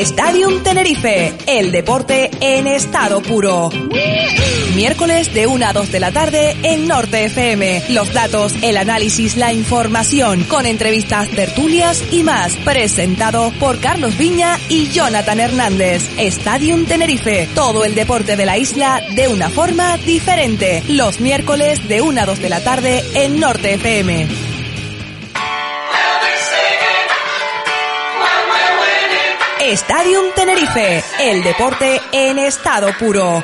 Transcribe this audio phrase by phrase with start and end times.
[0.00, 3.70] Stadium Tenerife, el deporte en estado puro.
[4.74, 7.84] Miércoles de 1 a 2 de la tarde en Norte FM.
[7.88, 12.52] Los datos, el análisis, la información, con entrevistas, tertulias y más.
[12.56, 16.02] Presentado por Carlos Viña y Jonathan Hernández.
[16.18, 20.82] Stadium Tenerife, todo el deporte de la isla de una forma diferente.
[20.88, 24.55] Los miércoles de 1 a 2 de la tarde en Norte FM.
[29.72, 33.42] Stadium Tenerife, el deporte en estado puro.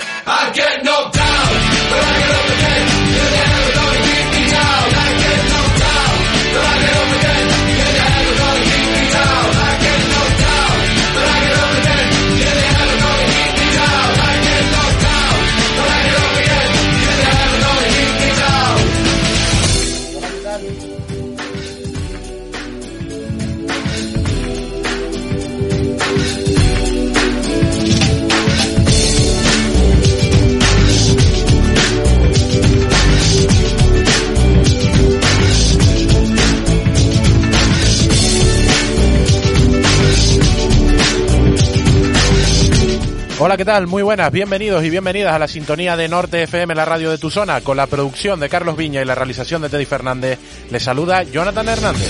[43.45, 43.89] Hola, ¿qué tal?
[43.89, 47.29] Muy buenas, bienvenidos y bienvenidas a la sintonía de Norte FM, la radio de tu
[47.29, 50.39] zona, con la producción de Carlos Viña y la realización de Teddy Fernández.
[50.71, 52.09] Les saluda Jonathan Hernández.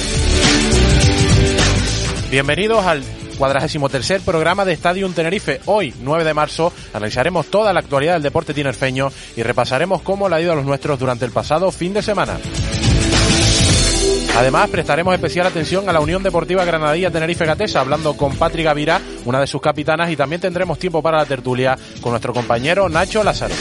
[2.31, 3.03] Bienvenidos al
[3.39, 5.63] cuadragésimo tercer programa de Stadium Tenerife.
[5.65, 10.37] Hoy, 9 de marzo, analizaremos toda la actualidad del deporte tinerfeño y repasaremos cómo la
[10.37, 12.37] ha ido a los nuestros durante el pasado fin de semana.
[14.37, 19.01] Además, prestaremos especial atención a la Unión Deportiva Granadilla Tenerife Gatesa, hablando con Patri Gavira,
[19.25, 23.23] una de sus capitanas, y también tendremos tiempo para la tertulia con nuestro compañero Nacho
[23.23, 23.55] Lázaro.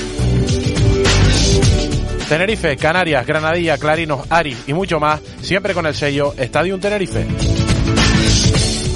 [2.30, 7.28] Tenerife, Canarias, Granadilla, Clarinos, Ari y mucho más, siempre con el sello Stadium Tenerife.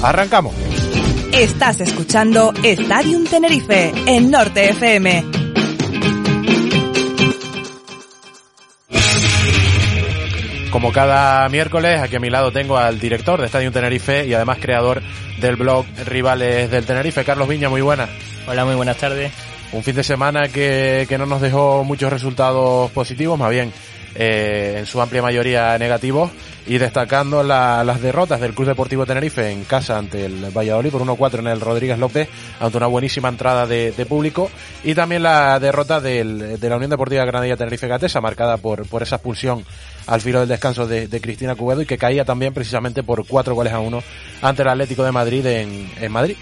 [0.02, 0.54] Arrancamos.
[1.32, 5.35] Estás escuchando Stadium Tenerife en Norte FM.
[10.76, 14.58] Como cada miércoles, aquí a mi lado tengo al director de Estadio Tenerife y además
[14.60, 15.00] creador
[15.40, 18.10] del blog Rivales del Tenerife, Carlos Viña, muy buenas.
[18.46, 19.32] Hola, muy buenas tardes.
[19.72, 23.72] Un fin de semana que, que no nos dejó muchos resultados positivos, más bien
[24.16, 26.30] eh, en su amplia mayoría negativos
[26.66, 31.38] y destacando las derrotas del Club Deportivo Tenerife en casa ante el Valladolid por 1-4
[31.38, 32.28] en el Rodríguez López
[32.60, 34.50] ante una buenísima entrada de, público
[34.84, 39.02] y también la derrota del, de la Unión Deportiva Granadilla Tenerife Gatesa marcada por, por
[39.02, 39.64] esa expulsión
[40.06, 43.72] al filo del descanso de, Cristina Cubedo y que caía también precisamente por cuatro goles
[43.72, 44.02] a uno
[44.42, 46.36] ante el Atlético de Madrid en, en Madrid.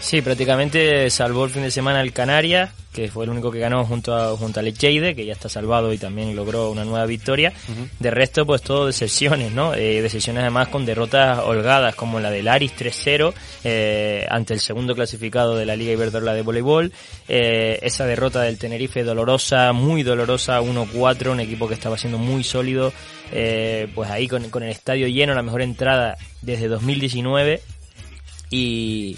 [0.00, 3.84] Sí, prácticamente salvó el fin de semana el Canarias, que fue el único que ganó
[3.84, 7.52] junto a, junto a Lecheide, que ya está salvado y también logró una nueva victoria.
[7.98, 9.74] De resto, pues todo de sesiones, ¿no?
[9.74, 14.60] Eh, de sesiones además con derrotas holgadas, como la del Aris 3-0 eh, ante el
[14.60, 16.92] segundo clasificado de la Liga Iberdrola de Voleibol.
[17.28, 22.42] Eh, esa derrota del Tenerife dolorosa, muy dolorosa, 1-4, un equipo que estaba siendo muy
[22.42, 22.92] sólido.
[23.32, 27.60] Eh, pues ahí con, con el estadio lleno, la mejor entrada desde 2019.
[28.50, 29.16] Y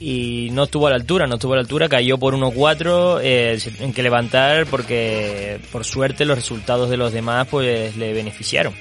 [0.00, 3.58] y no estuvo a la altura, no estuvo a la altura, cayó por 1-4, eh,
[3.80, 8.74] en que levantar porque por suerte los resultados de los demás pues le beneficiaron.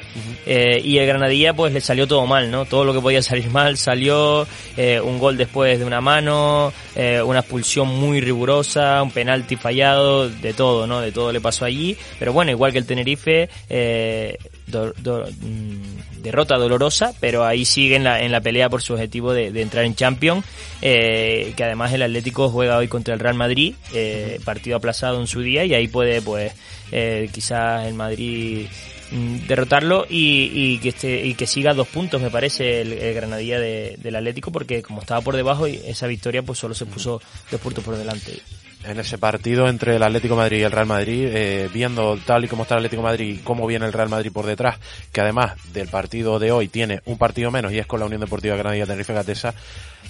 [0.46, 2.66] eh, y el Granadilla pues le salió todo mal, ¿no?
[2.66, 7.22] Todo lo que podía salir mal salió, eh, un gol después de una mano, eh,
[7.22, 11.02] una expulsión muy rigurosa, un penalti fallado, de todo, ¿no?
[11.02, 14.38] De todo le pasó allí, pero bueno, igual que el Tenerife, eh,
[14.68, 18.94] do, do, mm, derrota dolorosa, pero ahí sigue en la, en la pelea por su
[18.94, 20.44] objetivo de, de entrar en Champions,
[20.82, 25.28] eh, que además el Atlético juega hoy contra el Real Madrid, eh, partido aplazado en
[25.28, 26.54] su día, y ahí puede pues
[26.92, 28.68] eh, quizás el Madrid
[29.12, 33.14] mm, derrotarlo y, y, que este, y que siga dos puntos me parece el, el
[33.14, 36.86] Granadilla de, del Atlético porque como estaba por debajo y esa victoria pues solo se
[36.86, 37.22] puso
[37.52, 38.42] dos puntos por delante
[38.88, 42.48] en ese partido entre el Atlético Madrid y el Real Madrid, eh, viendo tal y
[42.48, 44.78] como está el Atlético Madrid y cómo viene el Real Madrid por detrás,
[45.12, 48.22] que además del partido de hoy tiene un partido menos y es con la Unión
[48.22, 49.54] Deportiva Granadilla Tenerife Gatesa,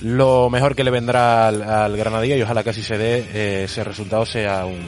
[0.01, 3.83] lo mejor que le vendrá al, al Granadilla y ojalá casi se dé eh, ese
[3.83, 4.79] resultado sea un,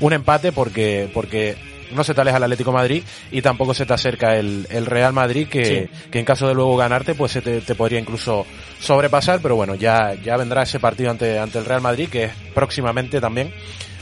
[0.00, 1.56] un empate porque porque
[1.94, 4.86] no se te aleja el Atlético de Madrid y tampoco se te acerca el, el
[4.86, 5.62] Real Madrid que,
[5.92, 6.08] Sí.
[6.10, 8.46] que en caso de luego ganarte pues se te, te podría incluso
[8.80, 12.32] sobrepasar pero bueno ya ya vendrá ese partido ante ante el Real Madrid que es
[12.54, 13.52] próximamente también.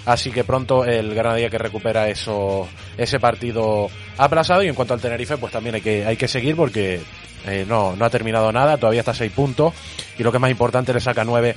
[0.07, 2.67] Así que pronto el Granadilla que recupera eso
[2.97, 4.63] ese partido aplazado.
[4.63, 7.01] Y en cuanto al Tenerife pues también hay que hay que seguir porque
[7.47, 9.75] eh, no no ha terminado nada todavía está a seis puntos.
[10.19, 11.55] Y lo que es más importante le saca nueve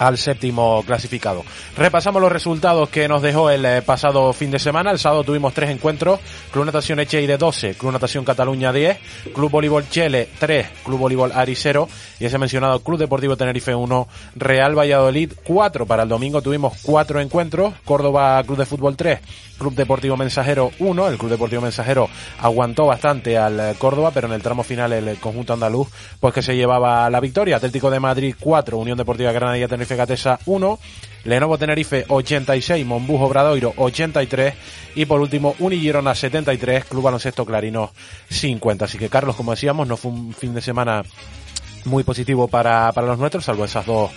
[0.00, 1.44] al séptimo clasificado.
[1.76, 4.90] Repasamos los resultados que nos dejó el eh, pasado fin de semana.
[4.90, 6.20] El sábado tuvimos tres encuentros.
[6.50, 8.98] Club Natación de 12, Club Natación Cataluña 10,
[9.34, 11.86] Club Voleibol Chile 3, Club Voleibol Ari 0
[12.18, 15.84] y ese mencionado Club Deportivo Tenerife 1, Real Valladolid 4.
[15.84, 17.74] Para el domingo tuvimos cuatro encuentros.
[17.84, 19.20] Córdoba Club de Fútbol 3,
[19.60, 21.08] Club Deportivo Mensajero 1.
[21.08, 22.08] El Club Deportivo Mensajero
[22.40, 26.42] aguantó bastante al eh, Córdoba, pero en el tramo final el conjunto andaluz pues que
[26.42, 27.56] se llevaba la victoria.
[27.56, 30.78] Atlético de Madrid 4, Unión Deportiva Granadilla Tenerife Gatesa 1,
[31.24, 34.54] Lenovo Tenerife 86, Monbujo Bradoiro 83
[34.96, 37.92] y por último Unigirona 73, Club Baloncesto Clarino
[38.30, 38.86] 50.
[38.86, 41.02] Así que Carlos, como decíamos, no fue un fin de semana
[41.84, 44.10] muy positivo para, para los nuestros, salvo esas dos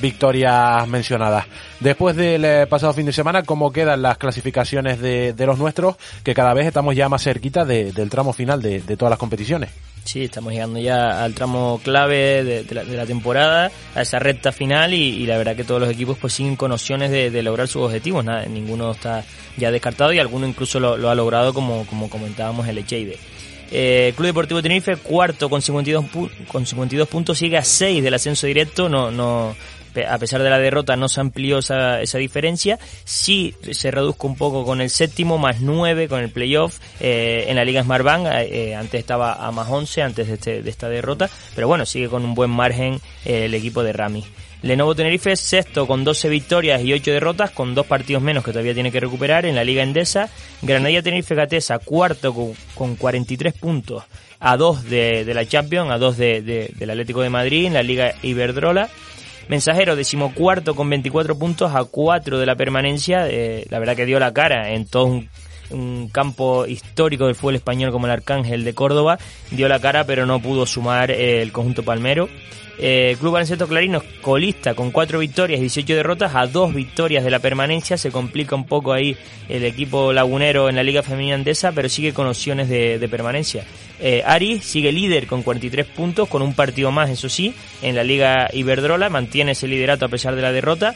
[0.00, 1.46] victorias mencionadas.
[1.80, 5.96] Después del eh, pasado fin de semana, ¿cómo quedan las clasificaciones de, los nuestros?
[6.22, 9.70] Que cada vez estamos ya más cerquita del tramo final de todas las competiciones.
[10.04, 15.26] Sí, estamos llegando ya al tramo clave de, la, temporada, a esa recta final y,
[15.26, 18.24] la verdad que todos los equipos pues siguen con opciones de, lograr sus objetivos.
[18.24, 19.24] Nada, ninguno está
[19.56, 23.18] ya descartado y alguno incluso lo, ha logrado como, como comentábamos el Echeide.
[23.70, 26.04] Eh, Club Deportivo Tenerife, cuarto con 52,
[26.48, 29.54] con 52 puntos, sigue a 6 del ascenso directo, no,
[30.08, 34.36] a pesar de la derrota no se amplió esa, esa diferencia, sí se reduzca un
[34.36, 38.74] poco con el séptimo, más nueve con el playoff eh, en la Liga Smartbank, eh,
[38.74, 42.24] antes estaba a más once antes de, este, de esta derrota, pero bueno, sigue con
[42.24, 44.24] un buen margen eh, el equipo de Rami.
[44.62, 48.74] Lenovo Tenerife sexto con 12 victorias y 8 derrotas, con dos partidos menos que todavía
[48.74, 50.28] tiene que recuperar en la Liga Endesa.
[50.60, 54.04] Granadilla Tenerife Gatesa cuarto con, con 43 puntos
[54.38, 57.74] a dos de, de la Champions, a dos de, de, del Atlético de Madrid en
[57.74, 58.88] la Liga Iberdrola.
[59.50, 63.26] Mensajero, decimocuarto con 24 puntos a 4 de la permanencia.
[63.28, 65.06] Eh, la verdad que dio la cara en todo
[65.72, 69.18] un, campo histórico del fútbol español como el Arcángel de Córdoba.
[69.50, 72.28] Dio la cara pero no pudo sumar eh, el conjunto palmero.
[72.78, 77.30] Eh, Club Baloncesto Clarino colista con 4 victorias y 18 derrotas a 2 victorias de
[77.30, 77.96] la permanencia.
[77.96, 79.16] Se complica un poco ahí
[79.48, 83.64] el equipo lagunero en la Liga Femenina Andesa, pero sigue con opciones de permanencia.
[84.00, 88.04] Eh, Ari sigue líder con 43 puntos, con un partido más, eso sí, en la
[88.04, 90.94] Liga Iberdrola, mantiene ese liderato a pesar de la derrota.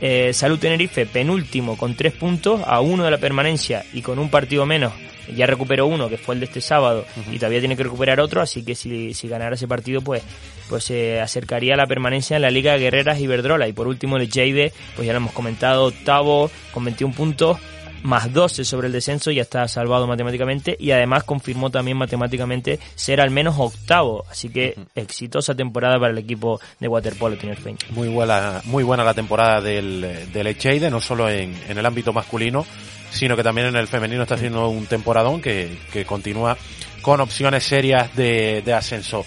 [0.00, 4.30] Eh, Salud Tenerife, penúltimo, con 3 puntos, a uno de la permanencia y con un
[4.30, 4.92] partido menos.
[5.34, 8.42] Ya recuperó uno, que fue el de este sábado, y todavía tiene que recuperar otro,
[8.42, 10.22] así que si, si ganara ese partido, pues
[10.68, 13.68] pues se acercaría a la permanencia en la Liga Guerreras Iberdrola.
[13.68, 17.58] Y por último, el Jade, pues ya lo hemos comentado, octavo, con 21 puntos,
[18.04, 23.20] más 12 sobre el descenso, ya está salvado matemáticamente y además confirmó también matemáticamente ser
[23.20, 24.24] al menos octavo.
[24.30, 27.78] Así que exitosa temporada para el equipo de waterpolo tinerfeño.
[27.90, 32.12] Muy buena, muy buena la temporada del, del Echeide, no solo en, en el ámbito
[32.12, 32.66] masculino,
[33.10, 36.58] sino que también en el femenino está haciendo un temporadón que, que continúa
[37.00, 39.24] con opciones serias de, de ascenso.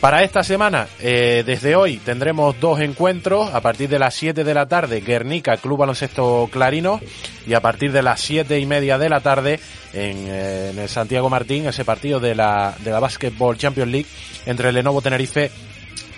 [0.00, 3.52] Para esta semana, eh, desde hoy, tendremos dos encuentros.
[3.54, 7.00] A partir de las 7 de la tarde, Guernica, Club Baloncesto Clarino.
[7.46, 9.58] Y a partir de las 7 y media de la tarde,
[9.94, 14.08] en, eh, en el Santiago Martín, ese partido de la, de la Basketball Champions League
[14.44, 15.50] entre Lenovo Tenerife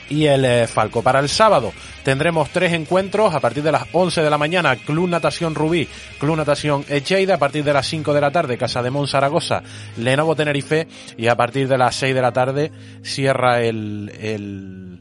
[0.08, 1.02] y el eh, Falco.
[1.02, 1.72] Para el sábado
[2.05, 5.88] tendremos tres encuentros a partir de las 11 de la mañana, Club Natación Rubí,
[6.19, 9.62] Club Natación Echeida, a partir de las 5 de la tarde, Casa de Zaragoza,
[9.96, 12.72] Lenovo Tenerife y a partir de las 6 de la tarde
[13.02, 15.00] cierra el, el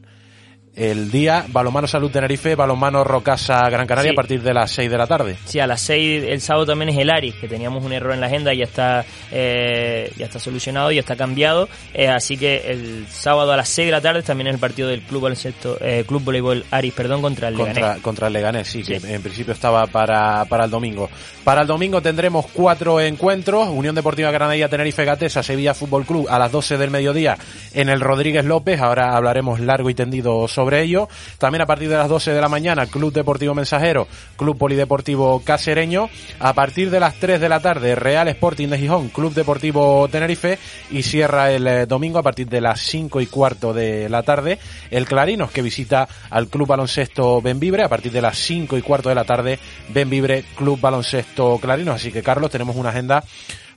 [0.78, 4.96] el día Balomano Salud Tenerife, Balomano Rocasa Gran Canaria a partir de las 6 de
[4.96, 5.36] la tarde.
[5.44, 8.20] Sí, a las 6 el sábado también es el Aris, que teníamos un error en
[8.20, 11.68] la agenda y ya está, eh, ya está solucionado, ya está cambiado.
[11.92, 14.88] Eh, así que el sábado a las 6 de la tarde también es el partido
[14.88, 18.00] del Club Baloncesto, eh, Club Voleibol Aris, perdón, contra el Leganés.
[18.00, 21.10] Contra el Leganés, sí, que en principio estaba para, para el domingo.
[21.42, 26.38] Para el domingo tendremos cuatro encuentros, Unión Deportiva Granadilla Tenerife Gatesa, Sevilla Fútbol Club a
[26.38, 27.36] las 12 del mediodía
[27.74, 31.08] en el Rodríguez López, ahora hablaremos largo y tendido sobre sobre ello.
[31.38, 34.06] También a partir de las 12 de la mañana, Club Deportivo Mensajero,
[34.36, 36.10] Club Polideportivo Casereño.
[36.40, 40.58] A partir de las 3 de la tarde, Real Sporting de Gijón, Club Deportivo Tenerife.
[40.90, 44.58] Y cierra el eh, domingo a partir de las 5 y cuarto de la tarde,
[44.90, 47.82] el Clarinos, que visita al Club Baloncesto Benvibre.
[47.82, 49.58] A partir de las 5 y cuarto de la tarde,
[49.88, 51.94] Benvibre, Club Baloncesto Clarinos.
[51.94, 53.24] Así que, Carlos, tenemos una agenda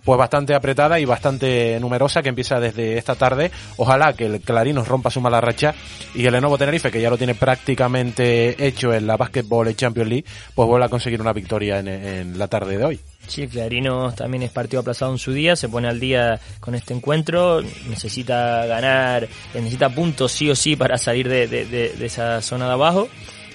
[0.04, 3.52] pues bastante apretada y bastante numerosa que empieza desde esta tarde.
[3.78, 5.74] Ojalá que el Clarín rompa su mala racha
[6.14, 10.26] y el Lenovo Tenerife, que ya lo tiene prácticamente hecho en la Basketball Champions League,
[10.56, 13.00] pues vuelva a conseguir una victoria en, la tarde de hoy.
[13.28, 16.94] Sí, Clarinos también es partido aplazado en su día, se pone al día con este
[16.94, 22.74] encuentro, necesita ganar, necesita puntos sí o sí para salir de, de esa zona de
[22.74, 23.10] abajo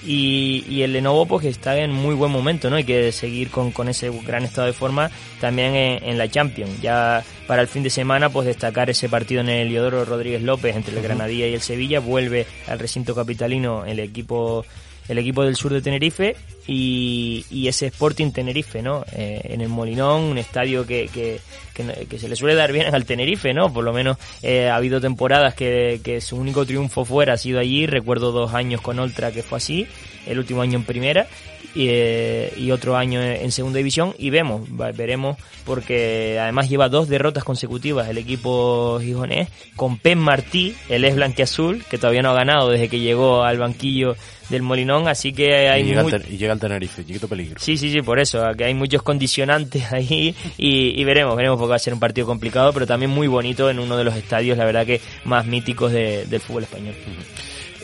[0.07, 2.77] y, y, el Lenovo pues que está en muy buen momento, ¿no?
[2.77, 5.11] Hay que seguir con, con ese gran estado de forma
[5.41, 6.81] también en, la Champions.
[6.81, 10.77] Ya para el fin de semana pues destacar ese partido en el Eliodoro Rodríguez López
[10.77, 14.65] entre el Granadilla y el Sevilla, vuelve al recinto capitalino el equipo
[15.07, 16.35] el equipo del sur de Tenerife
[16.67, 19.05] y, ese Sporting Tenerife, ¿no?
[19.11, 21.39] Eh, en el Molinón, un estadio que, que,
[21.73, 23.71] que, se le suele dar bien al Tenerife, ¿no?
[23.71, 27.59] Por lo menos eh, ha habido temporadas que, que su único triunfo fuera ha sido
[27.59, 29.87] allí, recuerdo dos años con Ultra que fue así,
[30.27, 31.27] el último año en primera
[31.75, 34.61] y, eh, y, otro año en segunda división y vemos,
[34.95, 41.15] veremos porque además lleva dos derrotas consecutivas el equipo gijonés con Pen Martí, el es
[41.15, 44.15] blanqueazul, que todavía no ha ganado desde que llegó al banquillo
[44.49, 47.59] del Molinón, así que hay y llega, y llega al Tenerife, chiquito peligro.
[47.59, 51.71] Sí, sí, sí, por eso, que hay muchos condicionantes ahí y, y, veremos, veremos porque
[51.71, 54.57] va a ser un partido complicado, pero también muy bonito en uno de los estadios,
[54.57, 56.95] la verdad que más míticos de, del fútbol español.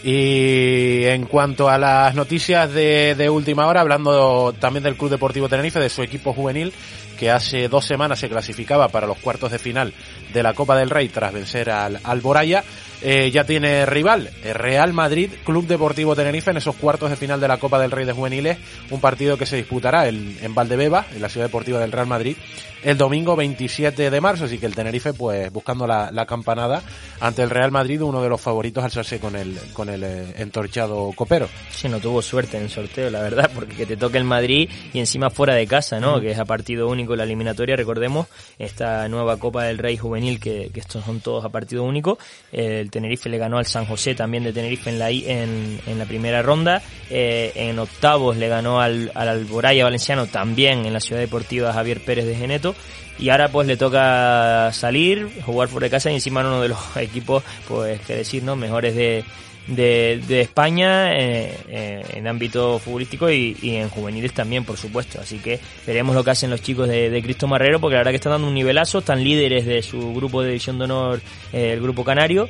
[0.04, 5.80] Y en cuanto a las noticias de, última hora, hablando también del Club Deportivo Tenerife,
[5.80, 6.74] de su equipo juvenil,
[7.18, 9.94] que hace dos semanas se clasificaba para los cuartos de final
[10.34, 12.66] de la Copa del Rey tras vencer al, al Boraya,
[13.02, 17.40] eh, ya tiene rival, el Real Madrid, Club Deportivo Tenerife, en esos cuartos de final
[17.40, 18.58] de la Copa del Rey de Juveniles,
[18.90, 22.36] un partido que se disputará en, en en la ciudad deportiva del Real Madrid,
[22.84, 26.82] el domingo 27 de marzo, así que el Tenerife pues buscando la, la, campanada
[27.20, 30.34] ante el Real Madrid, uno de los favoritos al alzarse con el, con el eh,
[30.38, 31.48] entorchado copero.
[31.70, 34.70] Sí, no tuvo suerte en el sorteo, la verdad, porque que te toque el Madrid
[34.94, 36.18] y encima fuera de casa, ¿no?
[36.18, 36.22] Mm.
[36.22, 38.28] Que es a partido único la eliminatoria, recordemos,
[38.60, 42.18] esta nueva Copa del Rey juvenil, que, que estos son todos a partido único.
[42.52, 46.06] El Tenerife le ganó al San José también de Tenerife en la, en, en la
[46.06, 46.82] primera ronda.
[47.10, 52.04] Eh, en octavos le ganó al, al Alboraya Valenciano también en la ciudad deportiva Javier
[52.04, 52.73] Pérez de Geneto
[53.20, 56.80] y ahora pues le toca salir, jugar fuera de casa y encima uno de los
[56.98, 58.56] equipos, pues que decir, ¿no?
[58.56, 59.24] Mejores de,
[59.68, 65.22] de, de España eh, eh, en ámbito futbolístico y, y, en juveniles también, por supuesto.
[65.22, 68.12] Así que veremos lo que hacen los chicos de, de, Cristo Marrero, porque la verdad
[68.12, 71.74] que están dando un nivelazo, están líderes de su grupo de división de honor, eh,
[71.74, 72.50] el grupo canario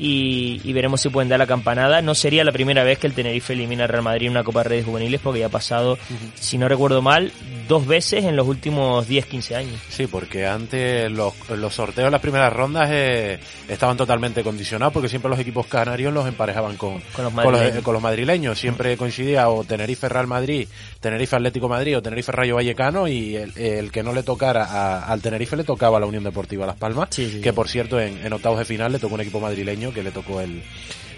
[0.00, 2.00] y, y, veremos si pueden dar la campanada.
[2.00, 4.62] No sería la primera vez que el Tenerife elimina al Real Madrid en una Copa
[4.62, 6.30] de Reyes Juveniles porque ya ha pasado, uh -huh.
[6.34, 7.32] si no recuerdo mal,
[7.70, 9.80] dos veces en los últimos 10-15 años.
[9.88, 15.30] Sí, porque antes los, los sorteos las primeras rondas eh, estaban totalmente condicionados porque siempre
[15.30, 18.58] los equipos canarios los emparejaban con, con, los, con, los, con los, madrileños.
[18.58, 20.66] Siempre coincidía o Tenerife Real Madrid,
[20.98, 25.04] Tenerife Atlético Madrid o Tenerife Rayo Vallecano y el, el que no le tocara a,
[25.04, 28.00] al Tenerife le tocaba a la Unión Deportiva Las Palmas, sí, sí, que por cierto
[28.00, 30.60] en, en octavos de final le tocó un equipo madrileño que le tocó el,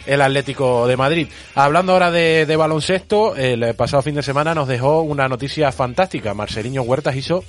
[0.06, 1.28] el Atlético de Madrid.
[1.54, 6.34] Hablando ahora de, baloncesto, el pasado fin de semana nos dejó una noticia fantástica.
[6.34, 7.44] Marceliño Huertas hizo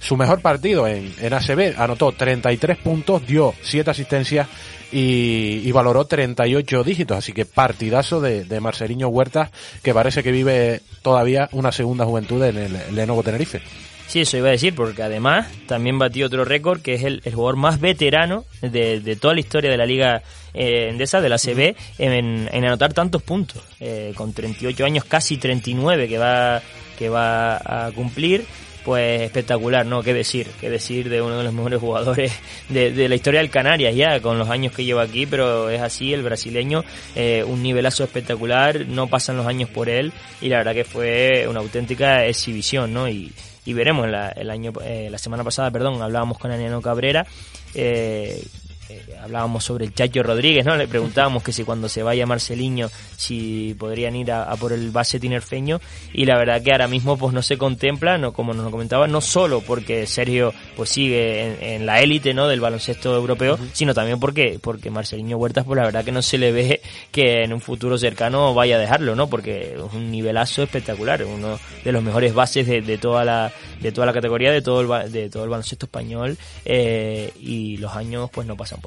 [0.00, 4.48] su mejor partido en, en ACB, anotó 33 puntos, dio 7 asistencias
[4.90, 9.50] y, y, valoró 38 dígitos, así que partidazo de, de Marceliño Huertas,
[9.82, 13.60] que parece que vive todavía una segunda juventud en el Lenovo Tenerife.
[14.10, 17.32] Sí, eso iba a decir, porque además también batió otro récord, que es el, el
[17.32, 21.38] jugador más veterano de, de, toda la historia de la Liga eh, Endesa, de la
[21.38, 26.60] CB, en, en anotar tantos puntos, eh, con 38 años, casi 39 que va,
[26.98, 28.44] que va a cumplir
[28.84, 30.02] pues espectacular, ¿no?
[30.02, 30.48] ¿Qué decir?
[30.60, 32.32] ¿Qué decir de uno de los mejores jugadores
[32.68, 35.80] de, de la historia del Canarias ya, con los años que lleva aquí, pero es
[35.80, 36.82] así, el brasileño,
[37.14, 41.46] eh, un nivelazo espectacular, no pasan los años por él y la verdad que fue
[41.48, 43.08] una auténtica exhibición, ¿no?
[43.08, 43.30] Y,
[43.70, 47.24] y veremos la, el año, eh, la semana pasada, perdón, hablábamos con Aniano Cabrera,
[47.72, 48.44] eh,
[48.90, 50.76] eh, hablábamos sobre el Chacho Rodríguez, ¿no?
[50.76, 54.90] Le preguntábamos que si cuando se vaya Marceliño, si podrían ir a, a, por el
[54.90, 55.80] base tinerfeño,
[56.12, 59.06] y la verdad que ahora mismo pues no se contempla, no como nos lo comentaba,
[59.06, 62.48] no solo porque Sergio pues sigue en, en la élite, ¿no?
[62.48, 63.70] Del baloncesto europeo, uh -huh.
[63.72, 66.80] sino también porque, porque Marceliño Huertas, pues la verdad que no se le ve
[67.12, 69.28] que en un futuro cercano vaya a dejarlo, ¿no?
[69.28, 73.92] Porque es un nivelazo espectacular, uno de los mejores bases de, de toda la, de
[73.92, 78.30] toda la categoría, de todo el, de todo el baloncesto español, eh, y los años
[78.32, 78.79] pues no pasan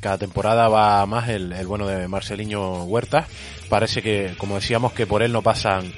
[0.00, 3.26] Cada temporada va más el, el bueno de Marceliño Huerta.
[3.68, 5.92] Parece que, como decíamos, que por él no pasan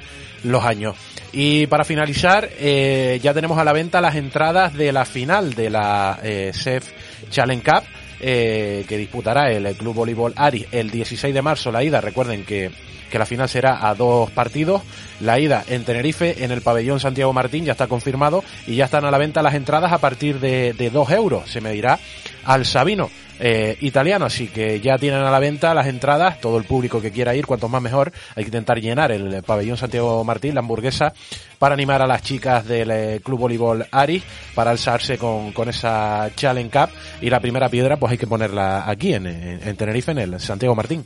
[0.45, 0.97] los años.
[1.33, 5.71] Y para finalizar, eh, ya tenemos a la venta las entradas de la final de
[5.71, 6.91] la eh, CEF
[7.31, 7.85] Challenge Cup.
[8.19, 12.01] Eh, que disputará el, el Club Voleibol Ari el 16 de marzo la ida.
[12.01, 12.71] Recuerden que
[13.11, 14.83] que la final será a dos partidos.
[15.21, 19.05] La ida en Tenerife, en el pabellón Santiago Martín, ya está confirmado y ya están
[19.05, 21.51] a la venta las entradas a partir de, de 2 euros.
[21.51, 21.99] Se medirá
[22.47, 23.11] al Sabino.
[23.39, 27.11] Eh, italiano, así que ya tienen a la venta las entradas, todo el público que
[27.11, 31.13] quiera ir, cuanto más mejor, hay que intentar llenar el pabellón Santiago Martín, la hamburguesa,
[31.59, 34.23] para animar a las chicas del eh, Club Voleibol Ari,
[34.55, 36.89] para alzarse con, con esa Challenge Cup,
[37.21, 40.75] y la primera piedra pues hay que ponerla aquí en, en Tenerife, en el Santiago
[40.75, 41.05] Martín.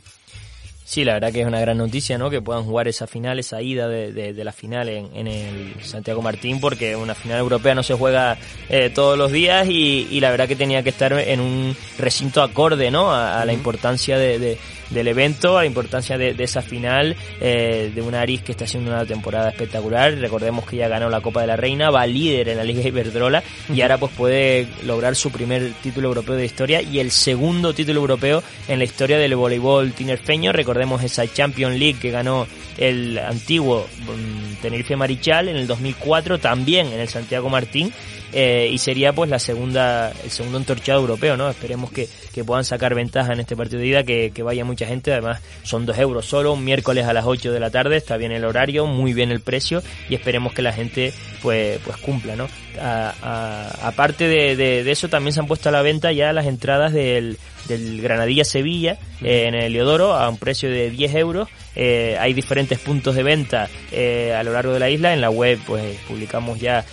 [0.91, 2.29] Sí, la verdad que es una gran noticia, ¿no?
[2.29, 5.81] Que puedan jugar esa final, esa ida de, de, de la final en, en, el
[5.85, 10.19] Santiago Martín, porque una final europea no se juega eh, todos los días y, y,
[10.19, 13.09] la verdad que tenía que estar en un recinto acorde, ¿no?
[13.09, 14.57] A, a la importancia de, de,
[14.91, 18.91] del evento, a la importancia de, esa final eh, de un Aris que está haciendo
[18.91, 20.15] una temporada espectacular.
[20.17, 23.43] Recordemos que ya ganó la Copa de la Reina, va líder en la Liga Iberdrola
[23.73, 28.01] y ahora pues puede lograr su primer título europeo de historia y el segundo título
[28.01, 30.51] europeo en la historia del voleibol tinerfeño.
[30.51, 36.87] Recordemos esa Champions League que ganó el antiguo mm, Tenerife Marichal en el 2004, también
[36.87, 37.93] en el Santiago Martín
[38.33, 41.49] eh, y sería pues la segunda, el segundo entorchado europeo, ¿no?
[41.49, 44.85] Esperemos que, que puedan sacar ventaja en este partido de ida, que, que, vaya mucha
[44.85, 48.17] gente, además son dos euros solo, un miércoles a las 8 de la tarde, está
[48.17, 52.35] bien el horario, muy bien el precio y esperemos que la gente pues, pues cumpla,
[52.35, 52.47] ¿no?
[52.79, 56.93] aparte de, de, de, eso también se han puesto a la venta ya las entradas
[56.93, 57.37] del,
[57.71, 61.49] del Granadilla Sevilla eh, en el Heliodoro a un precio de 10 euros.
[61.75, 65.13] Eh, hay diferentes puntos de venta eh, a lo largo de la isla.
[65.13, 66.85] En la web pues publicamos ya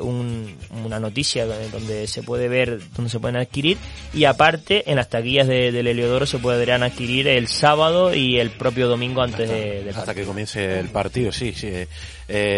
[0.00, 3.78] una noticia donde se puede ver dónde se pueden adquirir
[4.12, 8.88] y aparte en las taquillas del Heliodoro se podrán adquirir el sábado y el propio
[8.88, 11.32] domingo antes de, hasta que comience el partido.
[11.32, 11.70] Sí, sí.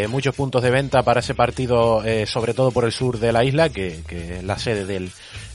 [0.09, 3.69] muchos puntos de venta para ese partido, sobre todo por el sur de la isla,
[3.69, 5.11] que, que es la sede del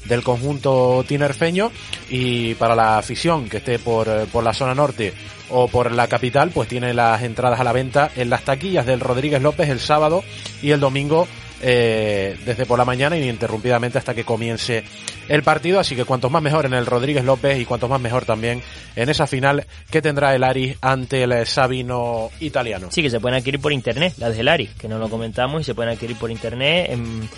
[0.06, 1.72] del conjunto tinerfeño
[2.10, 5.14] y para la afición que esté por, eh, por la zona norte
[5.50, 9.00] o por la capital, pues tiene las entradas a la venta en las taquillas del
[9.00, 10.24] Rodríguez López el sábado
[10.62, 11.28] y el domingo
[11.64, 14.84] eh, desde por la mañana ininterrumpidamente hasta que comience
[15.28, 15.80] el partido.
[15.80, 18.64] Así que cuantos más mejor en el Rodríguez López y cuantos más mejor también
[18.96, 22.88] en esa final que tendrá el Aris ante el Sabino italiano.
[22.90, 25.64] Sí, que se pueden adquirir por internet, las del Aris, que no lo comentamos y
[25.66, 27.30] se pueden adquirir por internet en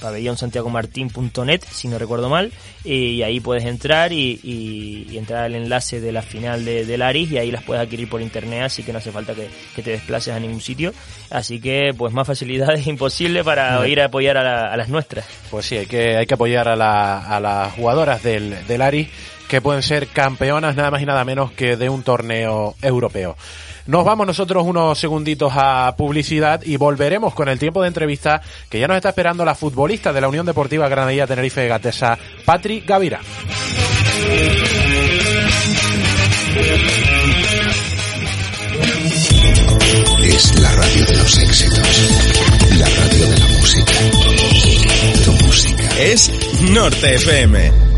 [0.00, 2.52] pabellonsantiagomartin.net, si no recuerdo mal,
[2.84, 7.30] y ahí puedes entrar y, y, entrar al enlace de la final de, del Aris
[7.32, 9.48] y ahí las puedes adquirir por internet, así que no hace falta que,
[9.82, 10.92] te desplaces a ningún sitio.
[11.30, 15.26] Así que, pues más facilidades imposible para ir a apoyar a, las nuestras.
[15.50, 19.08] Pues sí, hay que, hay que apoyar a, la, a las jugadoras del, del Aris
[19.48, 23.36] que pueden ser campeonas nada más y nada menos que de un torneo europeo.
[23.88, 28.78] Nos vamos nosotros unos segunditos a publicidad y volveremos con el tiempo de entrevista que
[28.78, 33.20] ya nos está esperando la futbolista de la Unión Deportiva Granadilla Tenerife Gatesa, Patri Gavira.
[40.22, 43.92] Es la radio de los éxitos, la radio de la música.
[45.24, 45.98] Tu música.
[45.98, 46.30] Es
[46.70, 47.97] Norte FM.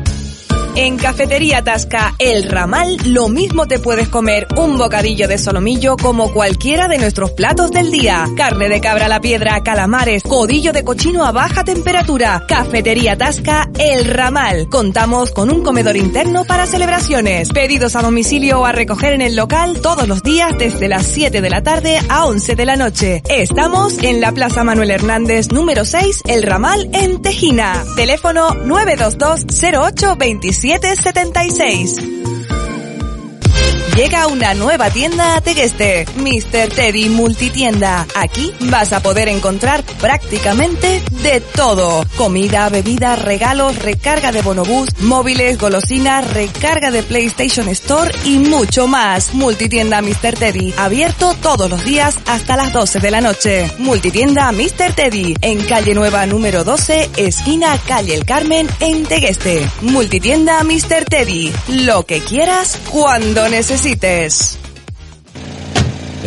[0.81, 6.33] En Cafetería Tasca El Ramal lo mismo te puedes comer un bocadillo de solomillo como
[6.33, 8.25] cualquiera de nuestros platos del día.
[8.37, 12.45] Carne de cabra a la piedra, calamares, codillo de cochino a baja temperatura.
[12.47, 14.69] Cafetería Tasca El Ramal.
[14.69, 17.49] Contamos con un comedor interno para celebraciones.
[17.49, 21.41] Pedidos a domicilio o a recoger en el local todos los días desde las 7
[21.41, 23.25] de la tarde a 11 de la noche.
[23.29, 27.85] Estamos en la Plaza Manuel Hernández número 6 El Ramal en Tejina.
[27.97, 31.97] Teléfono 922 08 27 776.
[33.97, 36.69] Llega una nueva tienda a Tegueste, Mr.
[36.69, 38.07] Teddy Multitienda.
[38.15, 42.05] Aquí vas a poder encontrar prácticamente de todo.
[42.17, 49.35] Comida, bebida, regalos, recarga de bonobús, móviles, golosinas, recarga de PlayStation Store y mucho más.
[49.35, 50.35] Multitienda Mr.
[50.39, 53.71] Teddy, abierto todos los días hasta las 12 de la noche.
[53.79, 54.93] Multitienda Mr.
[54.95, 59.69] Teddy, en calle Nueva número 12, esquina calle El Carmen, en Tegueste.
[59.83, 61.05] Multitienda Mr.
[61.09, 64.59] Teddy, lo que quieras cuando necesites.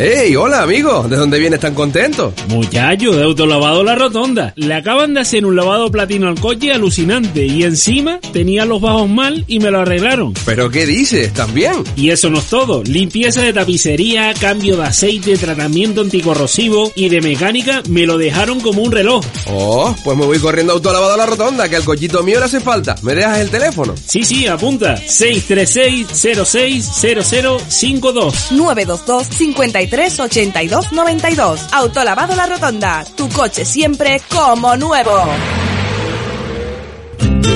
[0.02, 1.06] ¡Ey, hola amigo!
[1.08, 2.34] ¿De dónde vienes tan contento?
[2.48, 4.52] Muchacho, de autolavado La Rotonda.
[4.56, 9.08] Le acaban de hacer un lavado platino al coche alucinante y encima tenía los bajos
[9.08, 10.34] mal y me lo arreglaron.
[10.44, 11.32] ¿Pero qué dices?
[11.32, 11.84] ¿También?
[11.94, 12.82] Y eso no es todo.
[12.82, 18.82] Limpieza de tapicería, cambio de aceite, tratamiento anticorrosivo y de mecánica me lo dejaron como
[18.82, 19.24] un reloj.
[19.46, 22.58] Oh, pues me voy corriendo a autolavado La Rotonda, que al cochito mío le hace
[22.58, 22.96] falta.
[23.02, 23.94] ¿Me dejas el teléfono?
[24.04, 24.96] Sí, sí, apunta.
[24.96, 31.60] 636 060052 922 53 82 92.
[31.72, 33.04] Autolavado La Rotonda.
[33.14, 35.12] Tu coche siempre como nuevo.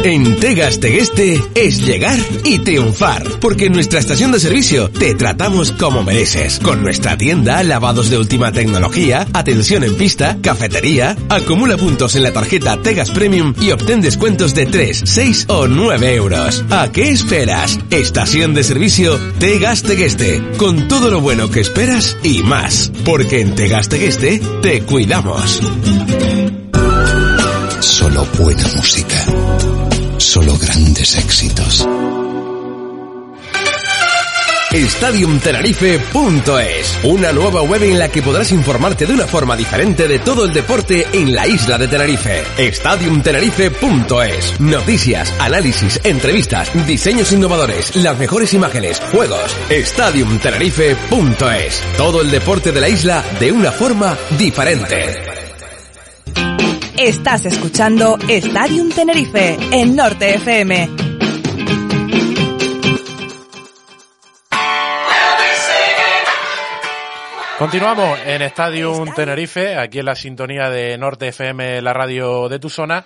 [0.04, 5.72] En Tegas Tegueste es llegar y triunfar, porque en nuestra estación de servicio te tratamos
[5.72, 12.14] como mereces, con nuestra tienda, lavados de última tecnología, atención en pista, cafetería, acumula puntos
[12.14, 16.64] en la tarjeta Tegas Premium y obtén descuentos de 3, 6 o 9 euros.
[16.70, 17.78] ¿A qué esperas?
[17.90, 23.54] Estación de servicio Tegas Tegueste, con todo lo bueno que esperas y más, porque en
[23.54, 25.60] Tegas Tegueste te cuidamos.
[27.80, 29.75] Solo buena música.
[30.36, 31.88] Solo grandes éxitos.
[34.74, 40.44] StadiumTenerife.es, una nueva web en la que podrás informarte de una forma diferente de todo
[40.44, 42.44] el deporte en la isla de Tenerife.
[42.70, 49.56] StadiumTenerife.es, noticias, análisis, entrevistas, diseños innovadores, las mejores imágenes, juegos.
[49.70, 55.35] StadiumTenerife.es, todo el deporte de la isla de una forma diferente.
[56.98, 60.88] Estás escuchando Stadium Tenerife en Norte FM.
[67.58, 72.70] Continuamos en Stadium Tenerife, aquí en la sintonía de Norte FM, la radio de tu
[72.70, 73.04] zona.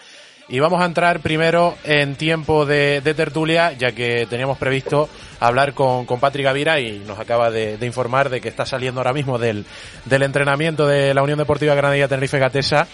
[0.48, 5.09] Y vamos a entrar primero en tiempo de, de tertulia, ya que teníamos previsto
[5.40, 9.00] hablar con, con Patrick Gavira y nos acaba de, de, informar de que está saliendo
[9.00, 9.64] ahora mismo del,
[10.05, 12.88] del entrenamiento de la Unión Deportiva Granadilla Tenerife Gatesa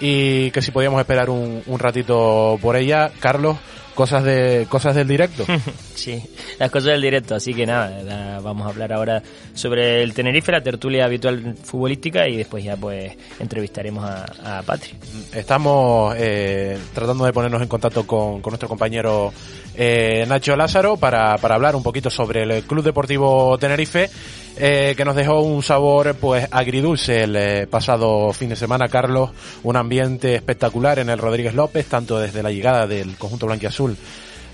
[0.00, 3.10] y que si podíamos esperar un, un ratito por ella.
[3.20, 3.58] Carlos,
[3.94, 5.44] cosas de cosas del directo.
[5.94, 6.22] sí,
[6.58, 10.62] las cosas del directo, así que nada, vamos a hablar ahora sobre el Tenerife, la
[10.62, 14.92] tertulia habitual futbolística y después ya pues entrevistaremos a, a Patri.
[15.32, 19.32] Estamos eh, tratando de ponernos en contacto con, con nuestro compañero
[19.74, 24.08] eh, Nacho Lázaro para, para hablar un poquito sobre el Club Deportivo Tenerife.
[24.56, 29.30] Eh, que nos dejó un sabor pues agridulce el eh, pasado fin de semana, Carlos,
[29.62, 33.96] un ambiente espectacular en el Rodríguez López, tanto desde la llegada del conjunto blanquiazul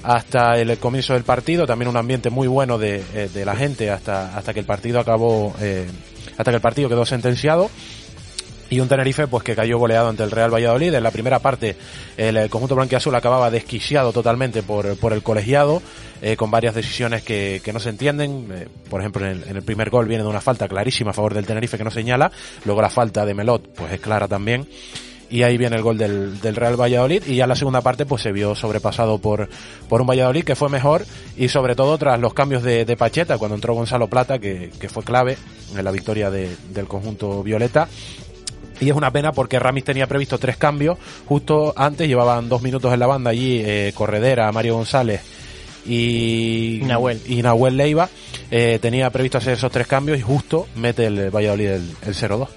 [0.07, 3.91] hasta el comienzo del partido, también un ambiente muy bueno de, eh, de la gente
[3.91, 5.87] hasta, hasta que el partido acabó, eh,
[6.39, 7.69] hasta que el partido quedó sentenciado
[8.71, 10.95] y un Tenerife pues que cayó goleado ante el Real Valladolid.
[10.95, 11.77] En la primera parte
[12.17, 15.83] el, conjunto blanquiazul acababa desquiciado totalmente por, por el colegiado,
[16.23, 18.49] eh, con varias decisiones que, que no se entienden.
[18.53, 21.47] Eh, por ejemplo, en el, primer gol viene de una falta clarísima a favor del
[21.47, 22.31] Tenerife que no señala.
[22.65, 24.67] Luego la falta de Melot pues es clara también.
[25.29, 28.07] Y ahí viene el gol del, del Real Valladolid y ya en la segunda parte
[28.07, 29.49] pues se vio sobrepasado por,
[29.89, 31.05] por un Valladolid que fue mejor
[31.37, 34.89] y sobre todo tras los cambios de, de Pacheta cuando entró Gonzalo Plata que, que
[34.89, 35.37] fue clave
[35.77, 37.89] en la victoria de, del conjunto Violeta
[38.81, 40.99] y es una pena porque Ramis tenía previsto tres cambios.
[41.27, 45.23] Justo antes llevaban dos minutos en la banda allí eh, Corredera, Mario González
[45.87, 48.09] y Nahuel, y Nahuel Leiva.
[48.51, 52.49] Eh, tenía previsto hacer esos tres cambios y justo mete el Valladolid el, el 0-2.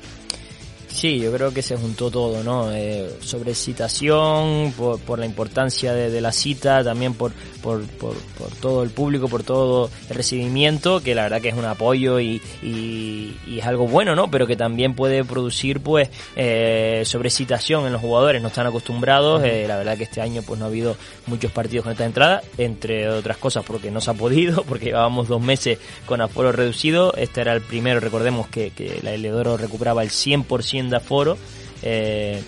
[0.99, 2.73] Sí, yo creo que se juntó todo, ¿no?
[2.73, 7.31] Eh, sobre citación, por, por la importancia de, de, la cita, también por,
[7.63, 11.55] por, por, por, todo el público, por todo el recibimiento, que la verdad que es
[11.55, 14.29] un apoyo y, y, y es algo bueno, ¿no?
[14.29, 19.63] Pero que también puede producir, pues, eh, sobrecitación en los jugadores, no están acostumbrados, eh,
[19.69, 23.07] la verdad que este año, pues, no ha habido muchos partidos con esta entrada, entre
[23.07, 27.39] otras cosas porque no se ha podido, porque llevábamos dos meses con aforo reducido, este
[27.39, 31.37] era el primero, recordemos que, que la Eleodoro recuperaba el 100% de aforo,
[31.81, 32.41] eh,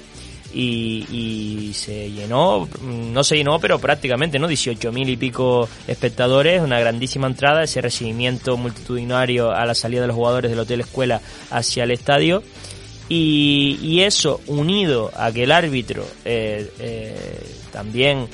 [0.54, 4.48] y, se llenó, no se llenó, pero prácticamente, ¿no?
[4.48, 10.08] 18 mil y pico espectadores, una grandísima entrada, ese recibimiento multitudinario a la salida de
[10.08, 12.44] los jugadores del Hotel Escuela hacia el estadio.
[13.08, 18.28] Y, eso, unido a que el árbitro eh, eh, también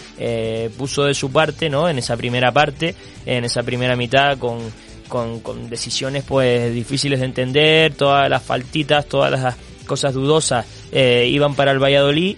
[0.78, 1.90] puso de su parte, ¿no?
[1.90, 4.60] En esa primera parte, en esa primera mitad con
[5.08, 9.56] con, con decisiones pues difíciles de entender, todas las faltitas, todas las
[9.88, 12.38] cosas dudosas eh, iban para el Valladolid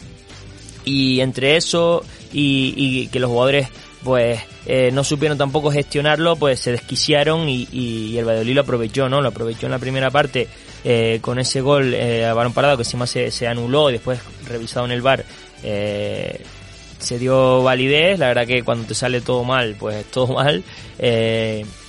[0.86, 3.68] y entre eso y, que los jugadores
[4.04, 9.22] pues eh, no supieron tampoco gestionarlo, pues se desquiciaron y, el Valladolid lo aprovechó, ¿no?
[9.22, 10.48] Lo aprovechó en la primera parte
[10.84, 14.86] eh, con ese gol eh, a balón parado que encima se, anuló y después revisado
[14.86, 15.26] en el bar
[15.62, 20.64] se dio validez, la verdad que cuando te sale todo mal, pues todo mal.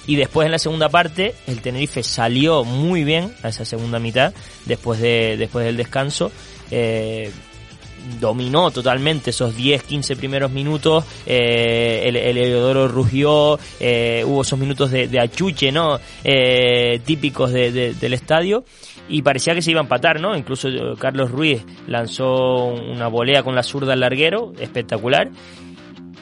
[0.06, 4.32] Y después en la segunda parte, el Tenerife salió muy bien a esa segunda mitad,
[4.66, 6.30] después de, después del descanso.
[6.70, 7.30] Eh,
[8.18, 14.90] dominó totalmente esos 10, 15 primeros minutos, eh, el, el rugió, eh, hubo esos minutos
[14.90, 15.98] de, achuche, ¿no?
[16.24, 18.64] Eh, típicos de, de, del estadio
[19.08, 20.36] y parecía que se iba a empatar, ¿no?
[20.36, 25.30] Incluso Carlos Ruiz lanzó una volea con la zurda al larguero, espectacular.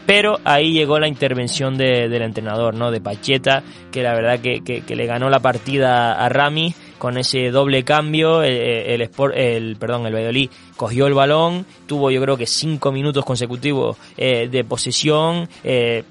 [0.09, 2.91] Pero ahí llegó la intervención de, del entrenador, ¿no?
[2.91, 7.19] De Pacheta, que la verdad que, que, que le ganó la partida a Rami con
[7.19, 8.43] ese doble cambio.
[8.43, 12.91] El, el, Sport, el perdón, el Valladolid cogió el balón, tuvo yo creo que cinco
[12.91, 15.47] minutos consecutivos eh, de posesión.
[15.63, 16.05] Eh,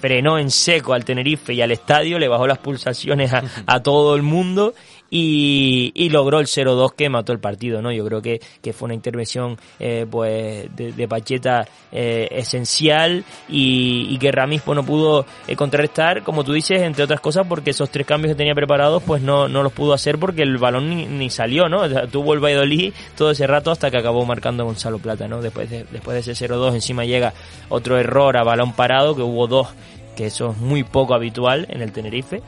[0.00, 4.14] frenó en seco al Tenerife y al estadio, le bajó las pulsaciones a, a todo
[4.14, 4.72] el mundo
[5.14, 7.92] y, y logró el 0-2 que mató el partido, ¿no?
[7.92, 14.06] Yo creo que, que fue una intervención eh, pues de, de Pacheta eh, esencial y,
[14.08, 17.72] y, que Ramis pues, no pudo eh, contrarrestar, como tú dices, entre otras cosas, porque
[17.72, 20.88] esos tres cambios que tenía preparados pues no, no los pudo hacer porque el balón
[20.88, 21.82] ni, ni salió, ¿no?
[21.82, 25.42] O sea, tuvo el Valladolid todo ese rato hasta que acabó marcando Gonzalo Plata, ¿no?
[25.42, 27.34] Después de, después de ese 0-2 encima llega
[27.68, 29.68] otro error a balón parado, que hubo dos,
[30.16, 32.40] que eso es muy poco habitual en el Tenerife.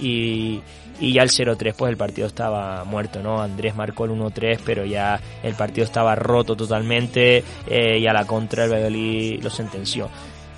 [0.00, 0.60] Y,
[1.00, 3.40] y ya el 0-3 pues el partido estaba muerto, ¿no?
[3.40, 8.24] Andrés marcó el 1-3 pero ya el partido estaba roto totalmente eh, y a la
[8.26, 10.08] contra el Valladolid lo sentenció.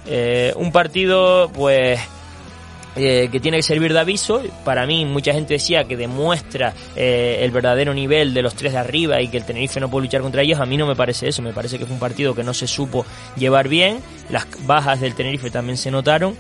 [0.07, 2.00] Eh, un partido pues
[2.96, 4.42] eh, que tiene que servir de aviso.
[4.64, 8.79] Para mí, mucha gente decía que demuestra eh, el verdadero nivel de los tres de
[8.79, 10.59] arriba y que el Tenerife no puede luchar contra ellos.
[10.59, 11.40] A mí no me parece eso.
[11.40, 14.00] Me parece que fue un partido que no se supo llevar bien.
[14.29, 16.37] Las bajas del Tenerife también se notaron.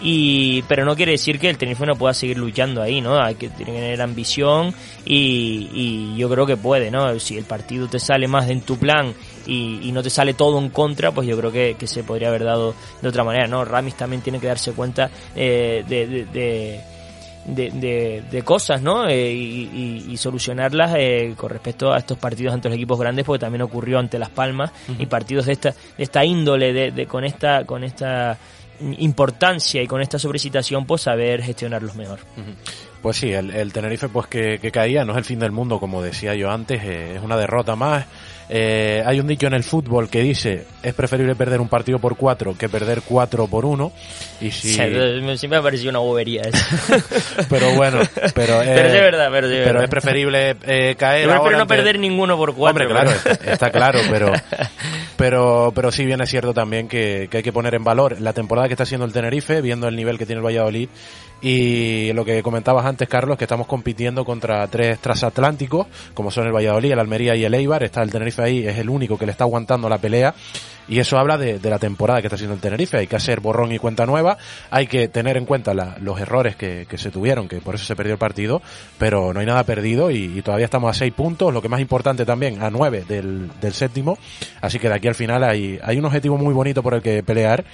[0.00, 3.18] Y, pero no quiere decir que el Tenerife no pueda seguir luchando ahí, ¿no?
[3.20, 7.18] Hay que tener ambición y, y yo creo que puede, ¿no?
[7.20, 9.14] Si el partido te sale más en tu plan
[9.46, 12.28] y, y, no te sale todo en contra, pues yo creo que, que, se podría
[12.28, 13.64] haber dado de otra manera, ¿no?
[13.64, 16.80] Ramis también tiene que darse cuenta eh, de, de, de
[17.46, 19.06] de, de, de, cosas, ¿no?
[19.06, 23.24] Eh, y, y, y, solucionarlas eh, con respecto a estos partidos ante los equipos grandes,
[23.24, 25.02] porque también ocurrió ante Las Palmas uh -huh.
[25.02, 28.38] y partidos de esta, de esta índole, de, de, con esta, con esta
[28.98, 32.20] importancia y con esta sobrecitación, pues saber gestionarlos mejor.
[33.02, 35.78] Pues sí, el, el, Tenerife pues que, que, caía no es el fin del mundo,
[35.78, 38.06] como decía yo antes, eh, es una derrota más.
[38.48, 42.16] Eh, hay un dicho en el fútbol que dice es preferible perder un partido por
[42.16, 43.92] cuatro que perder cuatro por uno.
[44.40, 44.74] Y si...
[44.74, 46.64] Siempre me ha parecido una bobería eso.
[47.48, 48.00] pero bueno,
[48.34, 49.84] pero, eh, pero es verdad, pero, pero verdad.
[49.84, 51.28] es preferible eh, caer.
[51.28, 52.84] Prefiero no perder ninguno por cuatro.
[52.84, 54.32] Hombre, claro, está, está, claro, pero,
[55.16, 58.32] pero, pero sí bien es cierto también que, que hay que poner en valor la
[58.32, 60.88] temporada que está haciendo el Tenerife, viendo el nivel que tiene el Valladolid
[61.46, 66.54] y lo que comentabas antes, Carlos, que estamos compitiendo contra tres transatlánticos, como son el
[66.54, 67.82] Valladolid, el Almería y el Eibar.
[67.82, 70.34] Está el Tenerife ahí, es el único que le está aguantando la pelea.
[70.88, 72.98] Y eso habla de, de la temporada que está haciendo el Tenerife.
[72.98, 74.36] Hay que hacer borrón y cuenta nueva.
[74.70, 77.96] Hay que tener en cuenta la, los errores que, se tuvieron, que por eso se
[77.96, 78.60] perdió el partido.
[78.98, 81.52] Pero no hay nada perdido y, todavía estamos a seis puntos.
[81.52, 84.18] Lo que más importante también, a nueve del, del séptimo.
[84.60, 87.22] Así que de aquí al final hay, hay un objetivo muy bonito por el que
[87.22, 87.64] pelear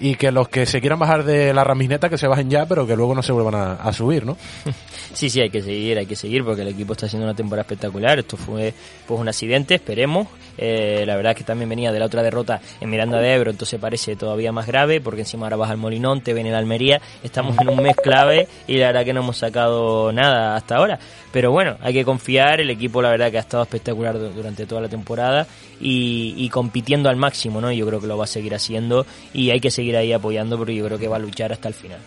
[0.00, 2.86] y que los que se quieran bajar de la ramineta que se bajen ya, pero
[2.86, 4.36] que luego no se vuelvan a, a, subir, ¿no?
[5.12, 7.62] Sí, sí, hay que seguir, hay que seguir porque el equipo está haciendo una temporada
[7.62, 8.18] espectacular.
[8.18, 8.74] Esto fue
[9.06, 10.26] pues un accidente, esperemos.
[10.58, 13.50] Eh, la verdad es que también venía de la otra derrota en Miranda de Ebro,
[13.50, 17.00] entonces parece todavía más grave porque encima ahora vas al Molinón, te ven en Almería.
[17.22, 20.98] Estamos en un mes clave y la verdad que no hemos sacado nada hasta ahora.
[21.32, 22.60] Pero bueno, hay que confiar.
[22.60, 25.46] El equipo, la verdad, que ha estado espectacular durante toda la temporada
[25.80, 27.72] y, y compitiendo al máximo, ¿no?
[27.72, 30.74] Yo creo que lo va a seguir haciendo y hay que seguir ahí apoyando porque
[30.74, 31.98] yo creo que va a luchar hasta el final.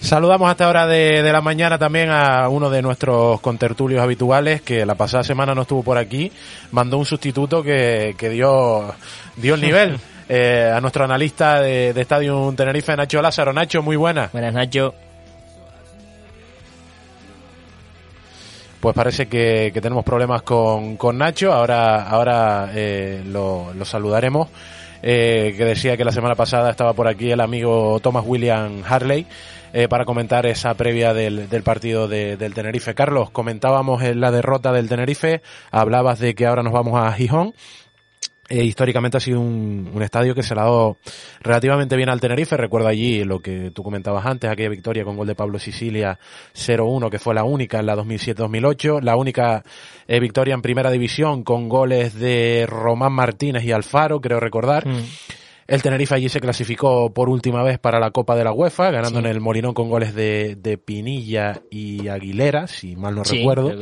[0.00, 4.86] Saludamos hasta ahora de, de, la mañana también a uno de nuestros contertulios habituales que
[4.86, 6.32] la pasada semana no estuvo por aquí,
[6.72, 8.94] mandó un sustituto que, que dio,
[9.36, 10.00] dio el nivel.
[10.32, 13.52] eh, a nuestro analista de, de Stadium Tenerife, Nacho Lázaro.
[13.52, 14.30] Nacho, muy buena.
[14.32, 14.94] Buenas, Nacho.
[18.78, 21.52] Pues parece que, que tenemos problemas con, con, Nacho.
[21.52, 24.48] Ahora, ahora eh, lo, lo saludaremos.
[25.02, 29.26] Eh, que decía que la semana pasada estaba por aquí el amigo Thomas William Harley
[29.72, 32.94] eh, para comentar esa previa del, del partido de, del Tenerife.
[32.94, 37.54] Carlos, comentábamos en la derrota del Tenerife, hablabas de que ahora nos vamos a Gijón.
[38.50, 40.96] eh, históricamente ha sido un, un, estadio que se le ha dado
[41.40, 42.56] relativamente bien al Tenerife.
[42.56, 46.18] Recuerdo allí lo que tú comentabas antes, aquella victoria con gol de Pablo Sicilia
[46.54, 49.02] 0-1, que fue la única en la 2007-2008.
[49.02, 49.62] La única
[50.08, 54.84] eh, victoria en primera división con goles de Román Martínez y Alfaro, creo recordar.
[54.84, 55.04] Mm.
[55.70, 59.20] El Tenerife allí se clasificó por última vez para la Copa de la UEFA, ganando
[59.20, 63.72] en el Molinón con goles de, de, Pinilla y Aguilera, si mal no recuerdo.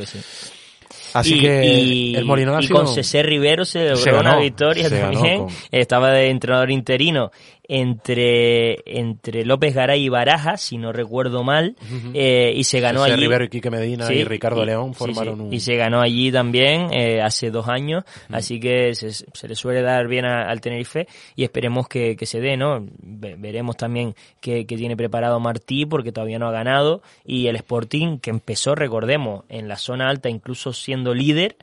[1.15, 5.47] Así que el Molinón y con César Rivero se logró una victoria también.
[5.71, 7.31] Estaba de entrenador interino
[7.69, 11.75] entre, entre López Garay y Baraja, si no recuerdo mal,
[12.15, 13.15] eh, y se ganó allí.
[13.15, 15.53] Rivero y Quique Medina y Ricardo León formaron un...
[15.53, 19.83] Y se ganó allí también eh, hace dos años, así que se, se, le suele
[19.83, 22.83] dar bien al Tenerife y esperemos que, que se dé, ¿no?
[22.97, 27.03] veremos también qué, tiene preparado Martí porque todavía no ha ganado.
[27.23, 31.55] Y el Sporting que empezó, recordemos, en la zona alta incluso siendo líder.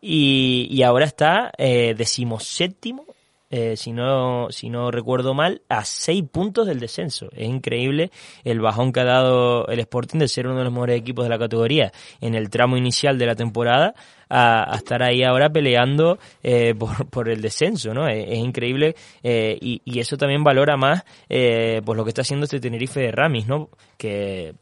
[0.00, 3.13] Y, y ahora está eh, decimoséptimo
[3.56, 7.28] eh, si, no, si no recuerdo mal, a seis puntos del descenso.
[7.36, 8.10] Es increíble
[8.42, 11.28] el bajón que ha dado el Sporting de ser uno de los mejores equipos de
[11.28, 13.94] la categoría en el tramo inicial de la temporada
[14.28, 18.08] a, estar ahí ahora peleando eh, por, por, el descenso, ¿no?
[18.08, 22.58] Es, increíble eh, y, y, eso también valora más pues lo que está haciendo este
[22.58, 23.70] Tenerife de Ramis, ¿no?
[23.96, 24.54] Que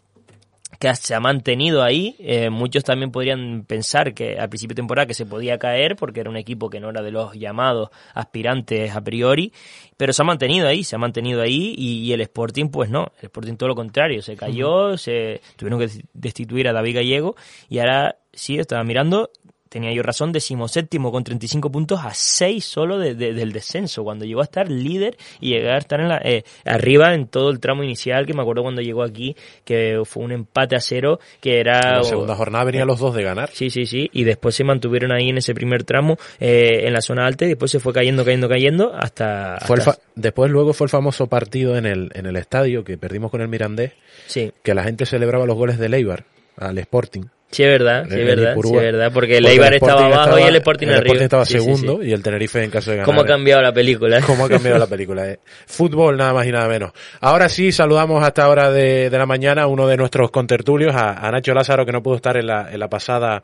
[0.82, 2.16] que se ha mantenido ahí.
[2.18, 6.18] Eh, muchos también podrían pensar que al principio de temporada que se podía caer porque
[6.18, 9.52] era un equipo que no era de los llamados aspirantes a priori,
[9.96, 13.26] pero se ha mantenido ahí, se ha mantenido ahí y, el Sporting pues no, el
[13.26, 17.36] Sporting todo lo contrario, se cayó, se tuvieron que destituir a David Gallego
[17.68, 19.30] y ahora sí, estaba mirando
[19.72, 24.42] tenía yo razón, decimoséptimo con 35 puntos a 6 solo de, del descenso, cuando llegó
[24.42, 27.82] a estar líder y llegar a estar en la, eh, arriba en todo el tramo
[27.82, 31.78] inicial, que me acuerdo cuando llegó aquí, que fue un empate a cero, que era...
[31.78, 33.48] En la segunda jornada venían los dos de ganar.
[33.54, 37.00] Sí, sí, sí, y después se mantuvieron ahí en ese primer tramo, eh, en la
[37.00, 39.58] zona alta, y después se fue cayendo, cayendo, cayendo, hasta...
[39.64, 39.78] Fue
[40.14, 43.48] después luego fue el famoso partido en el, en el estadio, que perdimos con el
[43.48, 43.92] Mirandés,
[44.26, 44.52] sí.
[44.62, 46.26] que la gente celebraba los goles de Leibar
[46.58, 47.22] al Sporting.
[47.52, 50.42] Sí, es verdad, sí, es verdad, sí, es verdad, porque el Eibar estaba abajo y
[50.42, 51.22] el Sporting el arriba.
[51.22, 53.04] estaba segundo y el Tenerife en caso de ganar.
[53.06, 54.18] ¿Cómo ha cambiado la película?
[54.18, 54.22] Eh?
[54.26, 55.28] ¿Cómo ha cambiado la película?
[55.28, 55.38] Eh?
[55.66, 56.92] Fútbol, nada más y nada menos.
[57.20, 61.26] Ahora sí, saludamos hasta hora de, de la mañana a uno de nuestros contertulios, a,
[61.26, 63.42] a, Nacho Lázaro, que no pudo estar en la, en la pasada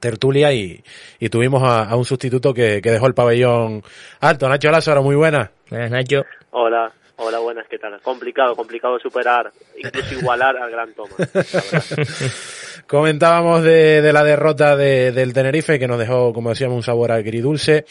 [0.00, 0.82] tertulia y,
[1.20, 3.84] y tuvimos a, a un sustituto que, que, dejó el pabellón
[4.20, 4.48] alto.
[4.48, 5.52] Nacho Lázaro, muy buena.
[5.70, 6.24] Buenas, Nacho.
[6.50, 6.92] Hola.
[7.24, 8.00] Hola, buenas, ¿qué tal?
[8.00, 11.14] Complicado, complicado superar, incluso igualar al Gran Tomás.
[12.88, 17.84] Comentábamos de, la derrota de, del Tenerife, que nos dejó, como decíamos, un sabor agridulce.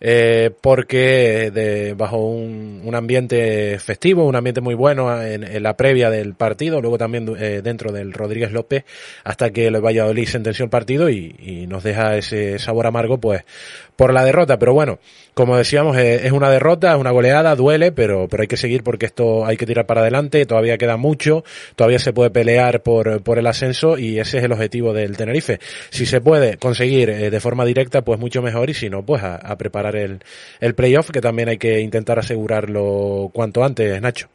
[0.00, 6.08] Eh, porque de, bajo un, un, ambiente festivo, un ambiente muy bueno en, la previa
[6.08, 8.84] del partido, luego también eh, dentro del Rodríguez López,
[9.24, 13.42] hasta que el Valladolid sentenció el partido y, nos deja ese sabor amargo, pues,
[13.98, 14.58] por la derrota.
[14.60, 15.00] Pero bueno,
[15.34, 18.84] como decíamos, eh, es una derrota, es una goleada, duele, pero, pero hay que seguir
[18.84, 21.42] porque esto hay que tirar para adelante, todavía queda mucho,
[21.74, 25.58] todavía se puede pelear por, por el ascenso y ese es el objetivo del Tenerife.
[25.90, 29.24] Si se puede conseguir eh, de forma directa, pues mucho mejor y si no, pues
[29.24, 30.20] a, preparar el,
[30.60, 34.28] el playoff, que también hay que intentar asegurarlo cuanto antes, Nacho.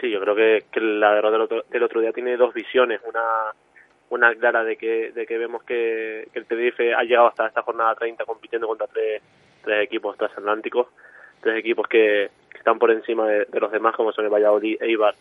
[0.00, 3.00] Sí, yo creo que, la derrota del otro día tiene dos visiones.
[3.04, 3.52] Una
[4.10, 7.62] una clara de que, de que vemos que, que el Tenerife ha llegado hasta esta
[7.62, 9.22] jornada 30 compitiendo contra tres,
[9.62, 10.86] tres equipos transatlánticos,
[11.40, 14.80] tres equipos que, que están por encima de, de, los demás, como son el Valladolid,
[14.80, 15.14] Eibar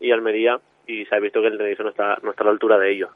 [0.00, 2.52] y Almería, y se ha visto que el Tenerife no está, no está a la
[2.52, 3.10] altura de ellos.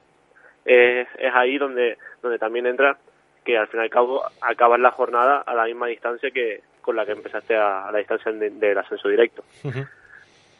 [0.65, 2.99] Eh, es ahí donde, donde también entra
[3.45, 6.97] que al fin y al cabo acabas la jornada a la misma distancia que con
[6.97, 9.45] la que empezaste a, a la distancia de, del ascenso directo.
[9.65, 9.89] Uh -huh.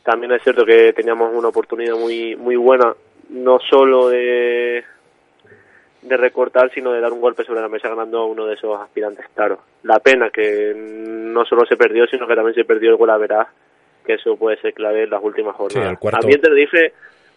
[0.03, 2.95] También es cierto que teníamos una oportunidad muy muy buena
[3.31, 4.85] no solo de,
[6.03, 8.81] de recortar, sino de dar un golpe sobre la mesa ganando a uno de esos
[8.81, 9.61] aspirantes claro.
[9.83, 13.19] La pena que no solo se perdió, sino que también se perdió el gol a
[13.19, 13.49] verás,
[14.05, 15.99] que eso puede ser clave en las últimas jornadas.
[16.01, 16.93] Sí, a mí el Tenerife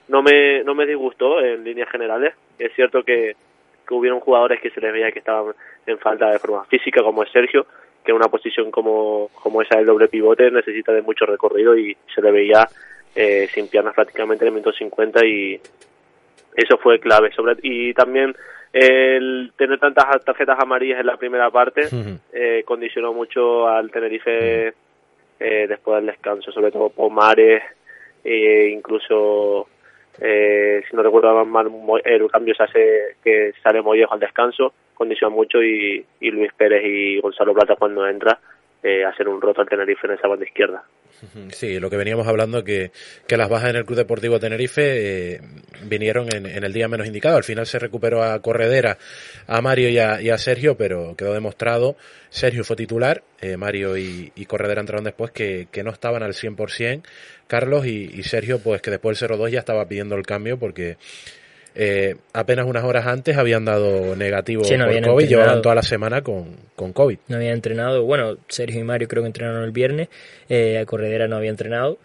[0.08, 2.34] no me, no me disgustó en líneas generales.
[2.58, 3.36] Es cierto que,
[3.88, 5.54] que hubieron jugadores que se les veía que estaban
[5.86, 7.66] en falta de forma física, como es Sergio,
[8.04, 12.22] que una posición como, como esa del doble pivote necesita de mucho recorrido y se
[12.22, 12.68] le veía
[13.15, 15.60] eh, sin piernas prácticamente en el minuto 50 y
[16.56, 17.32] eso fue clave.
[17.34, 18.36] sobre Y también
[18.74, 22.19] el tener tantas tarjetas amarillas en la primera parte uh -huh.
[22.34, 24.74] eh, condicionó mucho al Tenerife
[25.39, 27.63] eh, después del descanso, sobre todo Pomares,
[28.24, 29.67] eh, incluso
[30.19, 31.67] eh, si no recuerdo mal,
[32.06, 36.84] el cambio se hace que sale Mollejo al descanso, condiciona mucho y, y Luis Pérez
[36.86, 38.39] y Gonzalo Plata cuando entra
[38.84, 40.84] eh, hacer un roto al Tenerife en esa banda izquierda.
[41.50, 42.92] Sí, lo que veníamos hablando que,
[43.28, 45.42] que las bajas en el Club Deportivo Tenerife eh,
[45.84, 47.38] vinieron en, el día menos indicado.
[47.38, 48.98] Al final se recuperó a Corredera,
[49.46, 51.96] a Mario y a, Sergio, pero quedó demostrado.
[52.30, 57.04] Sergio fue titular, eh, Mario y, Corredera entraron después que, que no estaban al 100%.
[57.48, 60.98] Carlos y, y Sergio, pues que después del 0-2 ya estaba pidiendo el cambio porque
[61.74, 66.55] eh, apenas unas horas antes habían dado negativo por COVID, llevaban toda la semana con,
[66.76, 67.17] con, COVID.
[67.28, 70.09] No habían entrenado, bueno, Sergio y Mario creo que entrenaron el viernes,
[70.49, 71.97] eh, Corredera no había entrenado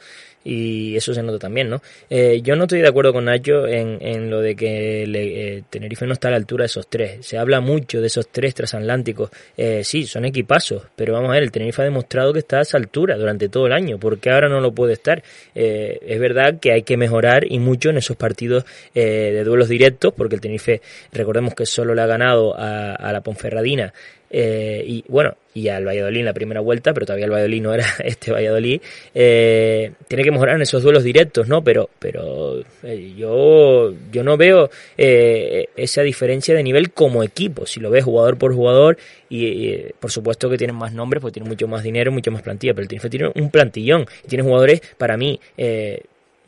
[0.47, 1.83] y eso se nota también, ¿no?
[2.09, 6.07] Eh, yo no estoy de acuerdo con Nacho en, en lo de que eh, Tenerife
[6.07, 7.27] no está a la altura de esos tres.
[7.27, 9.31] Se habla mucho de esos tres transatlánticos.
[9.57, 12.63] Eh, sí, son equipazos, pero vamos a ver, el Tenerife ha demostrado que está a
[12.63, 13.99] esa altura durante todo el año.
[13.99, 15.21] ¿Por qué ahora no lo puede estar?
[15.57, 20.15] Eh, es verdad que hay que mejorar y mucho en esos partidos de duelos directos,
[20.17, 20.81] porque el Tenerife,
[21.13, 23.93] recordemos que solo le ha ganado a, a la Ponferradina
[24.31, 27.75] eh, y bueno, y al Valladolid en la primera vuelta, pero todavía el Valladolid no
[27.75, 28.81] era este Valladolid,
[29.15, 31.63] eh, tiene que mejorar en esos duelos directos, ¿no?
[31.63, 37.91] Pero, pero eh, yo, yo no veo esa diferencia de nivel como equipo, si lo
[37.91, 38.99] ves jugador por jugador,
[39.29, 42.75] y, por supuesto que tienen más nombres, porque tienen mucho más dinero, mucho más plantilla,
[42.75, 45.41] pero el tiene un plantillón, tiene jugadores, para mí,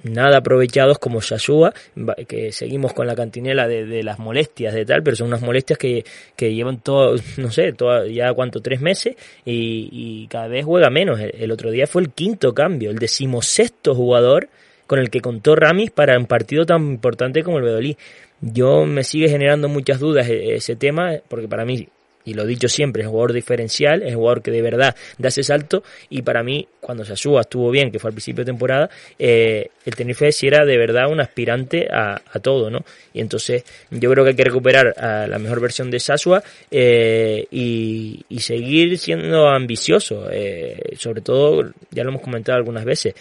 [0.02, 1.72] nada aprovechados como Sasúa,
[2.26, 6.04] que seguimos con la cantinela de, las molestias de tal, pero son unas molestias que,
[6.36, 11.20] que llevan todo, no sé, todo, ya cuánto, tres meses y, cada vez juega menos.
[11.20, 14.48] El, otro día fue el quinto cambio, el decimosexto jugador
[14.86, 17.96] con el que contó Ramis para un partido tan importante como el Bedolí.
[18.40, 21.88] Yo me sigue generando muchas dudas e, ese tema, porque para mí
[22.28, 25.42] y lo he dicho siempre, es jugador diferencial, es jugador que de verdad da ese
[25.42, 29.70] salto y para mí, cuando Sasúa estuvo bien, que fue al principio de temporada, eh,
[29.86, 32.84] el Tenerife sí era de verdad un aspirante a, todo, ¿no?
[33.14, 37.46] Y entonces yo creo que hay que recuperar a la mejor versión de Sasua eh,
[37.50, 43.14] y, seguir siendo ambicioso, eh, sobre todo, ya lo hemos comentado algunas veces,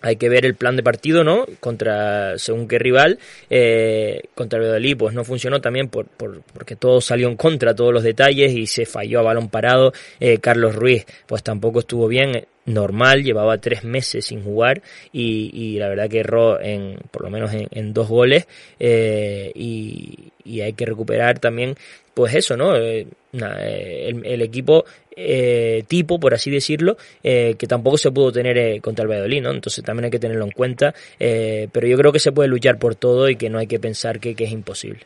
[0.00, 1.46] hay que ver el plan de partido, ¿no?
[1.60, 7.00] Contra, según qué rival, eh, contra Valladolid, pues no funcionó también por, por, porque todo
[7.00, 9.92] salió en contra, todos los detalles y se falló a balón parado.
[10.18, 14.82] Eh, Carlos Ruiz, pues tampoco estuvo bien, normal, llevaba tres meses sin jugar
[15.12, 18.46] y, y la verdad que erró en, por lo menos en, dos goles
[18.78, 21.76] eh, y, y hay que recuperar también
[22.14, 22.76] pues eso, ¿no?
[22.76, 24.84] Eh, eh, el, equipo
[25.26, 29.50] eh, tipo, por así decirlo, que tampoco se pudo tener contra el Valladolid, ¿no?
[29.50, 32.94] Entonces también hay que tenerlo en cuenta, pero yo creo que se puede luchar por
[32.94, 35.00] todo y que no hay que pensar que, es imposible.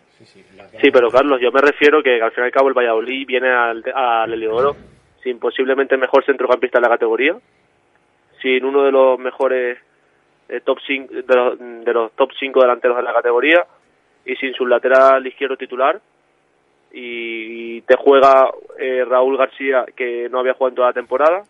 [0.81, 3.49] Sí, pero Carlos, yo me refiero que al fin y al cabo el Valladolid viene
[3.49, 4.77] al, al Heliodoro
[5.23, 7.35] sin posiblemente el mejor centrocampista de la categoría,
[8.43, 9.79] sin uno de los mejores
[10.65, 13.67] top cinco, de, los, de los top 5 delanteros de la categoría
[14.25, 16.01] y sin su lateral izquierdo titular
[16.97, 21.43] y te juega eh, Raúl García que no había jugado en toda la temporada,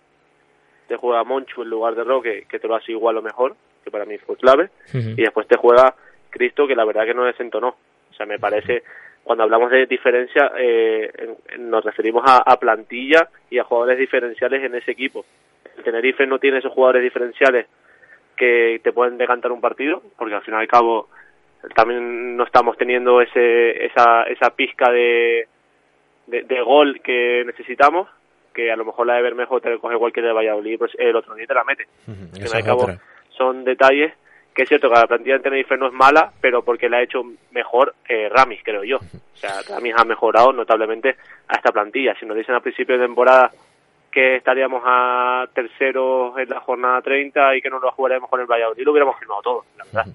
[0.88, 3.90] te juega Monchu en lugar de Roque que te lo hace igual o mejor, que
[3.90, 5.95] para mí fue clave, y después te juega
[6.30, 7.76] Cristo que la verdad que no desentonó.
[8.11, 8.84] O sea, me parece,
[9.22, 14.74] cuando hablamos de diferencia, eh, nos referimos a, a, plantilla y a jugadores diferenciales en
[14.76, 15.26] ese equipo.
[15.76, 17.66] El Tenerife no tiene esos jugadores diferenciales
[18.34, 21.09] que te pueden decantar un partido, porque al fin y al cabo
[21.74, 25.46] también no estamos teniendo ese, esa, esa pizca de,
[26.26, 28.08] de, gol que necesitamos,
[28.52, 31.34] que a lo mejor la de Bermejo te coge cualquier de Valladolid, pues el otro
[31.34, 31.86] día te la mete.
[32.64, 32.86] cabo
[33.30, 34.12] son detalles
[34.54, 37.02] que es cierto que la plantilla de Tenerife no es mala, pero porque la ha
[37.02, 38.98] hecho mejor eh, Ramis, creo yo.
[38.98, 41.16] O sea, Ramis ha mejorado notablemente
[41.48, 42.14] a esta plantilla.
[42.18, 43.50] Si nos dicen al principio de temporada
[44.14, 48.46] que estaríamos a terceros en la jornada 30 y que no lo jugaremos con el
[48.46, 50.12] Valladolid, lo hubiéramos firmado todo, la verdad.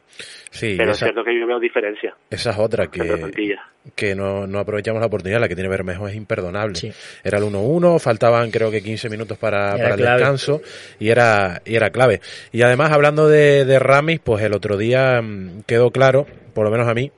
[0.49, 2.15] Sí, Pero es cierto que yo veo diferencia.
[2.29, 3.57] Esa es otra que,
[3.95, 6.93] que no, no, aprovechamos la oportunidad, la que tiene Bermejo es imperdonable.
[7.23, 10.61] Era el 1-1, faltaban creo que 15 minutos para, para el descanso
[10.97, 12.21] y era, y era clave.
[12.53, 16.71] Y además, hablando de, de Ramis, pues el otro día mm, quedó claro, por lo
[16.71, 17.11] menos a mí,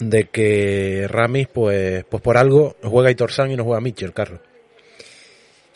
[0.00, 4.40] de que Ramis, pues, pues por algo juega Aitor San y no juega Mitchell, Carlos.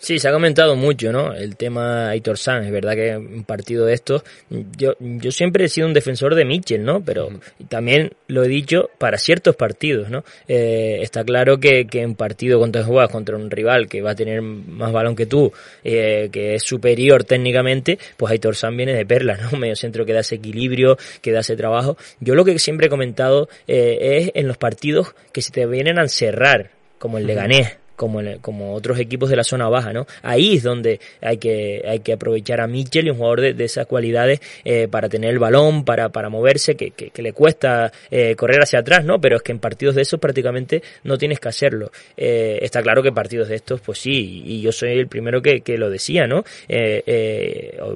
[0.01, 1.35] Sí, se ha comentado mucho, ¿no?
[1.35, 5.69] El tema Aitor San, es verdad que un partido de estos, yo, yo siempre he
[5.69, 7.05] sido un defensor de Mitchell, ¿no?
[7.05, 7.29] Pero
[7.69, 10.23] también lo he dicho para ciertos partidos, ¿no?
[10.47, 14.15] Eh, está claro que, que en partido contra juegas contra un rival que va a
[14.15, 19.05] tener más balón que tú, eh, que es superior técnicamente, pues Aitor San viene de
[19.05, 19.51] perla, ¿no?
[19.53, 21.97] Un medio centro que da ese equilibrio, que da ese trabajo.
[22.21, 25.99] Yo lo que siempre he comentado eh, es en los partidos que se te vienen
[25.99, 26.71] a encerrar,
[27.01, 30.07] como el Leganés como, como otros equipos de la zona baja, ¿no?
[30.23, 33.87] Ahí es donde hay que, hay que aprovechar a Mitchell y un jugador de, esas
[33.87, 38.63] cualidades eh, para tener el balón, para, para moverse, que, que, le cuesta eh, correr
[38.63, 39.21] hacia atrás, ¿no?
[39.21, 41.91] Pero es que en partidos de esos prácticamente no tienes que hacerlo.
[42.17, 45.61] Eh, está claro que partidos de estos, pues sí, y yo soy el primero que,
[45.63, 46.45] que lo decía, ¿no?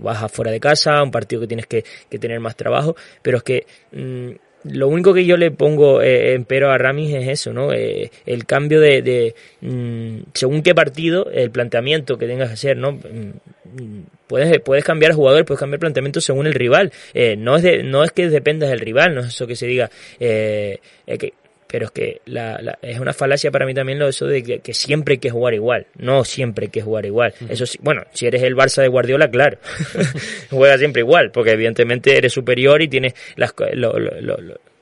[0.03, 3.43] vas afuera de casa, un partido que tienes que, que tener más trabajo, pero es
[3.45, 3.67] que...
[3.93, 4.33] Mm,
[4.65, 7.73] lo único que yo le pongo eh, en pero a Ramis es eso, ¿no?
[7.73, 12.77] Eh, el cambio de, de mm, según qué partido, el planteamiento que tengas que hacer,
[12.77, 12.93] ¿no?
[12.93, 16.93] Mm, puedes, puedes cambiar jugador, puedes cambiar planteamiento según el rival.
[17.15, 19.67] Eh, no, es de, no es que dependas del rival, no es eso que se
[19.67, 19.91] diga.
[20.21, 20.79] Eh,
[21.19, 21.35] que
[21.73, 25.15] pero es que la, es una falacia para mí también lo eso de que, siempre
[25.15, 25.87] hay que jugar igual.
[25.97, 27.33] No siempre hay que jugar igual.
[27.49, 29.57] Eso sí, bueno, si eres el Barça de Guardiola, claro,
[30.51, 33.55] juega siempre igual, porque evidentemente eres superior y tienes las,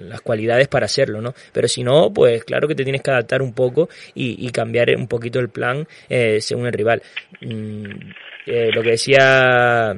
[0.00, 1.32] las cualidades para hacerlo, ¿no?
[1.52, 5.06] Pero si no, pues claro que te tienes que adaptar un poco y, cambiar un
[5.06, 7.02] poquito el plan eh, según el rival.
[7.40, 7.84] Mm,
[8.46, 9.96] eh, lo que decía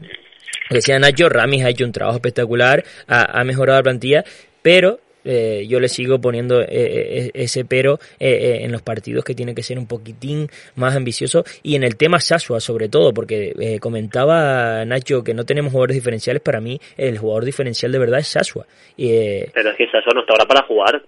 [0.68, 4.24] decía Nacho, Ramis ha hecho un trabajo espectacular, ha, ha mejorado la plantilla,
[4.61, 9.55] pero eh, yo le sigo poniendo eh, eh, ese pero en los partidos que tiene
[9.55, 14.85] que ser un poquitín más ambicioso y en el tema Sasua sobre todo porque comentaba
[14.85, 16.43] Nacho que no tenemos jugadores diferenciales.
[16.43, 18.66] Para mí el jugador diferencial de verdad es Sasua.
[18.97, 21.03] Pero es que Sasua no está ahora para jugar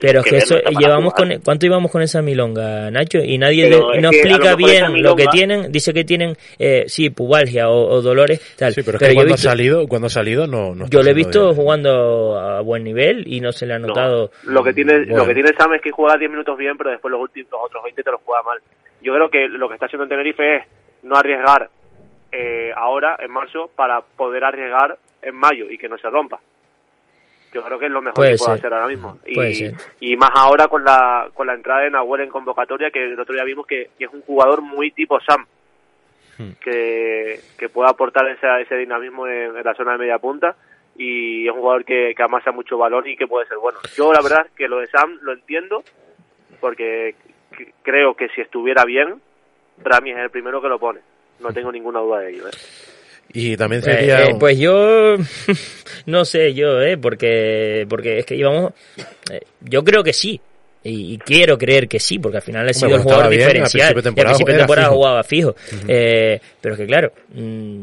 [0.00, 4.56] pero que, eso llevamos con cuánto íbamos con esa milonga Nacho y nadie no explica
[4.56, 8.72] bien lo que tienen dice que tienen eh, sí pubalgia o, dolores tal.
[8.72, 11.54] Sí pero, es que cuando ha salido cuando ha salido no, yo lo he visto
[11.54, 14.30] jugando a buen nivel y no se le ha notado.
[14.44, 17.10] lo que tiene lo que tiene Sam es que juega 10 minutos bien pero después
[17.12, 18.58] los últimos otros 20 te los juega mal.
[19.02, 20.62] Yo creo que lo que está haciendo en Tenerife es
[21.02, 21.70] no arriesgar
[22.32, 26.40] eh, ahora en marzo para poder arriesgar en mayo y que no se rompa
[27.56, 29.18] yo creo que es lo mejor que puede hacer ahora mismo.
[29.26, 33.18] Y, y, más ahora con la, con la entrada de Nahuel en convocatoria, que el
[33.18, 35.46] otro día vimos que, es un jugador muy tipo Sam,
[36.36, 36.50] hmm.
[36.60, 40.54] que, que puede aportar ese, ese dinamismo en, la zona de media punta
[40.96, 43.78] y es un jugador que, que amasa mucho valor y que puede ser bueno.
[43.96, 45.82] Yo la verdad que lo de Sam lo entiendo
[46.60, 47.14] porque
[47.82, 49.22] creo que si estuviera bien,
[49.82, 51.00] Rami es el primero que lo pone.
[51.40, 52.48] No tengo ninguna duda de ello.
[52.48, 52.95] ¿eh?
[53.38, 54.24] Y también pues, sería...
[54.24, 55.16] Eh, pues yo,
[56.06, 56.96] no sé yo, ¿eh?
[56.96, 58.72] Porque, porque es que íbamos...
[59.30, 60.40] Eh, yo creo que sí.
[60.82, 63.88] Y, quiero creer que sí, porque al final ha sido el jugador diferencial.
[63.88, 65.54] Al principio de temporada, jugaba fijo.
[65.86, 67.82] eh, pero que claro, mm,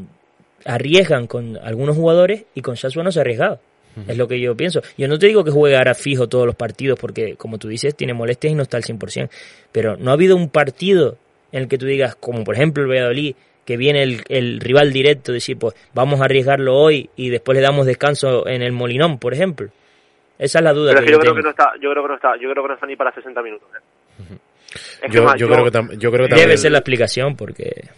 [0.66, 3.60] arriesgan con algunos jugadores y con Sasua no se ha arriesgado.
[4.08, 4.82] Es lo que yo pienso.
[4.98, 7.94] Yo no te digo que juegue ahora fijo todos los partidos, porque como tú dices,
[7.94, 9.30] tiene molestias y no está al 100%.
[9.72, 11.18] Pero no ha habido un partido
[11.52, 13.36] en el que tú digas, como por ejemplo el Valladolid,
[13.66, 17.62] que viene el, el, rival directo, decir, pues vamos a arriesgarlo hoy y después le
[17.62, 19.70] damos descanso en el Molinón, por ejemplo.
[20.38, 20.94] Esa es la duda.
[20.94, 22.68] Pero que yo, creo que no está, yo creo que no está, yo creo que
[22.68, 23.70] no está ni para 60 minutos.
[23.76, 23.84] ¿eh?
[25.10, 27.90] yo, creo que yo creo que debe ser la explicación porque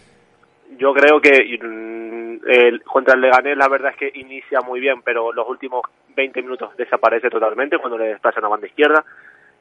[0.78, 5.02] yo creo que mm, el, contra el Leganés la verdad es que inicia muy bien,
[5.02, 5.82] pero los últimos
[6.14, 9.04] 20 minutos desaparece totalmente cuando le desplazan a banda izquierda.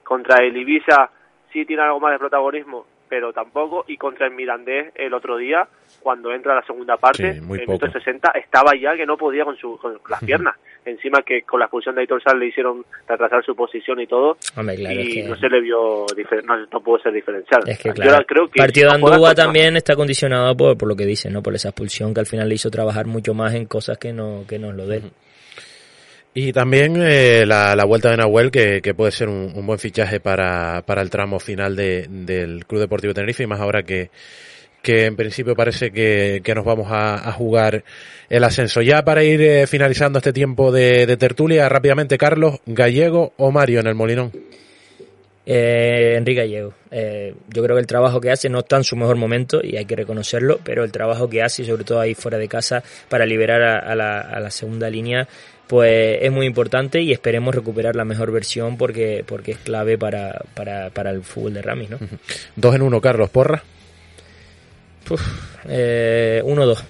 [0.03, 1.09] Contra el Ibiza
[1.51, 3.85] sí tiene algo más de protagonismo, pero tampoco.
[3.87, 5.67] Y contra el Mirandés el otro día,
[6.05, 9.75] cuando entra la segunda parte, en el 60, estaba ya que no podía con, su,
[9.79, 10.55] con las piernas.
[10.85, 14.37] Encima que con la expulsión de Aitor Sal le hicieron retrasar su posición y todo.
[14.55, 16.05] y no se le vio,
[16.43, 17.63] no, no, pudo ser diferencial.
[17.65, 21.07] Es que, claro, creo que partido de Andúa también está condicionado por, por lo que
[21.07, 21.41] dice, ¿no?
[21.41, 24.43] Por esa expulsión que al final le hizo trabajar mucho más en cosas que no,
[24.47, 25.09] que nos lo den.
[26.35, 29.79] Y también eh, la, la, vuelta de Nahuel, que, que puede ser un, un, buen
[29.79, 34.11] fichaje para, para el tramo final de, del Club Deportivo Tenerife, y más ahora que,
[34.85, 37.83] que en principio parece que, que nos vamos a, a, jugar
[38.29, 38.83] el ascenso.
[38.83, 43.79] Ya para ir eh, finalizando este tiempo de, de, tertulia, rápidamente, Carlos, Gallego o Mario
[43.79, 44.31] en el Molinón.
[45.43, 46.73] Eh, Enrique Gallego.
[46.91, 49.75] Eh, yo creo que el trabajo que hace no está en su mejor momento y
[49.75, 53.25] hay que reconocerlo, pero el trabajo que hace, sobre todo ahí fuera de casa, para
[53.25, 55.27] liberar a, a, la, a la segunda línea,
[55.65, 60.43] pues es muy importante y esperemos recuperar la mejor versión porque, porque es clave para,
[60.53, 61.97] para, para el fútbol de Ramis, ¿no?
[62.55, 63.63] Dos en uno, Carlos, porra.
[65.67, 66.83] Eh, uno, dos.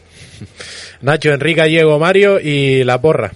[1.01, 3.31] Nacho, Enrique, Diego, Mario y la porra.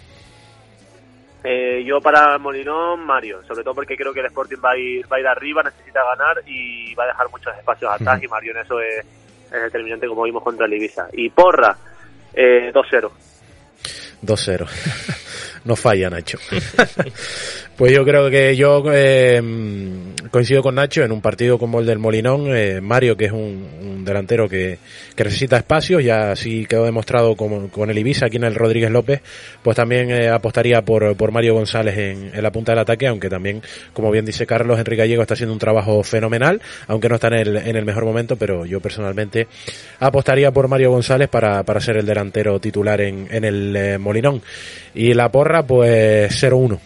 [1.43, 5.05] Eh, yo para Molinón, Mario, sobre todo porque creo que el Sporting va a ir,
[5.11, 8.51] va a ir arriba, necesita ganar y va a dejar muchos espacios atrás y Mario
[8.51, 9.05] en eso es,
[9.45, 11.07] es, determinante como vimos contra el Ibiza.
[11.13, 11.77] Y porra,
[12.33, 13.09] eh, 2-0.
[14.21, 15.61] 2-0.
[15.63, 16.37] no falla, Nacho.
[17.79, 19.41] Pues yo creo que yo eh,
[20.31, 22.53] coincido con Nacho en un partido como el del Molinón.
[22.53, 24.77] Eh, Mario, que es un, delantero que,
[25.15, 29.21] necesita espacio, ya así quedó demostrado con, con, el Ibiza aquí en el Rodríguez López,
[29.63, 33.29] pues también eh, apostaría por, por Mario González en, en, la punta del ataque, aunque
[33.29, 33.61] también,
[33.93, 37.33] como bien dice Carlos, Enrique Gallego está haciendo un trabajo fenomenal, aunque no está en
[37.35, 39.47] el, en el mejor momento, pero yo personalmente
[39.99, 44.41] apostaría por Mario González para, para ser el delantero titular en, en el eh, Molinón.
[44.95, 46.77] Y la porra, pues 0-1.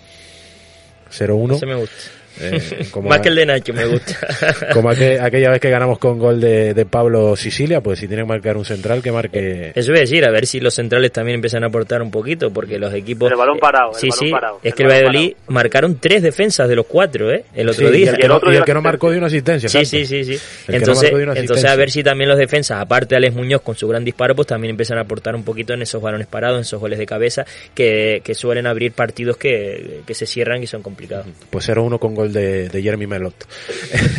[1.14, 1.60] 0-1.
[1.60, 2.23] Se me gusta.
[2.40, 4.16] Eh, Más que el de Nacho, me gusta.
[4.74, 8.24] como aquel, aquella vez que ganamos con gol de, de, Pablo Sicilia, pues si tiene
[8.24, 9.72] que marcar un central, que marque.
[9.76, 12.52] Eso voy a decir, a ver si los centrales también empiezan a aportar un poquito,
[12.52, 13.32] porque los equipos.
[13.32, 13.92] El balón parado.
[13.92, 14.32] El sí, balón sí.
[14.32, 17.46] Parado, es que el Valladolid marcaron tres defensas de los cuatro, ¿eh?
[17.54, 18.06] El otro sí, día.
[18.06, 19.70] Y el, que, no, y el que no marcó de una asistencia.
[19.70, 20.24] Sí, sí, sí.
[20.24, 20.40] sí.
[20.68, 23.88] Entonces, no entonces, a ver si también los defensas, aparte de Alex Muñoz con su
[23.88, 26.80] gran disparo, pues también empiezan a aportar un poquito en esos balones parados, en esos
[26.80, 31.28] goles de cabeza, que, que suelen abrir partidos que, que se cierran y son complicados.
[31.50, 33.34] Pues 0-1 con gol de, Jeremy Melot.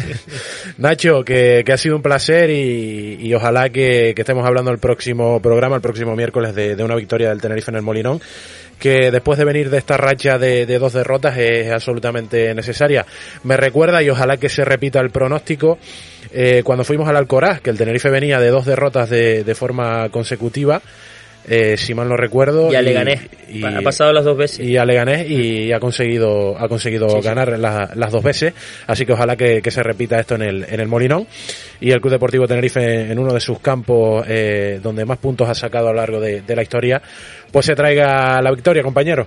[0.78, 5.82] Nacho, que, ha sido un placer y, ojalá que, estemos hablando el próximo programa, el
[5.82, 8.20] próximo miércoles, de, de, una victoria del Tenerife en el Molinón,
[8.78, 13.07] que después de venir de esta racha de, de dos derrotas es absolutamente necesaria.
[13.44, 15.78] Me recuerda y ojalá que se repita el pronóstico
[16.32, 20.09] eh, cuando fuimos al Alcoraz, que el Tenerife venía de dos derrotas de, de forma
[20.09, 20.82] consecutiva.
[21.47, 22.72] Eh, si mal no recuerdo.
[22.72, 23.20] Y a Leganés.
[23.49, 24.61] Y, ha pasado las dos veces.
[24.61, 27.61] Y a Leganés y ha conseguido, ha conseguido sí, ganar sí.
[27.61, 28.55] La, las dos veces.
[28.86, 31.26] Así que ojalá que, que, se repita esto en el, en el Molinón.
[31.80, 35.55] Y el Club Deportivo Tenerife en uno de sus campos eh, donde más puntos ha
[35.55, 37.03] sacado a lo largo de, de la historia,
[37.53, 39.26] pues se traiga la victoria, compañero.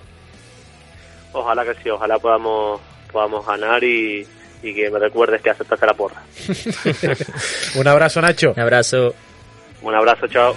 [1.33, 4.25] Ojalá que sí, ojalá podamos, podamos ganar y,
[4.63, 6.21] y que me recuerdes que aceptaste la porra.
[7.75, 8.53] Un abrazo, Nacho.
[8.55, 9.13] Un abrazo.
[9.83, 10.55] Un abrazo, chao.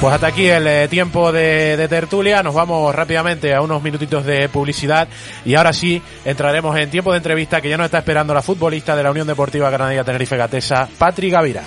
[0.00, 2.42] Pues hasta aquí el eh, tiempo de, de, tertulia.
[2.42, 5.08] Nos vamos rápidamente a unos minutitos de publicidad
[5.44, 8.94] y ahora sí entraremos en tiempo de entrevista que ya nos está esperando la futbolista
[8.94, 11.62] de la Unión Deportiva Granadilla Tenerife Gatesa, Patri Gavira.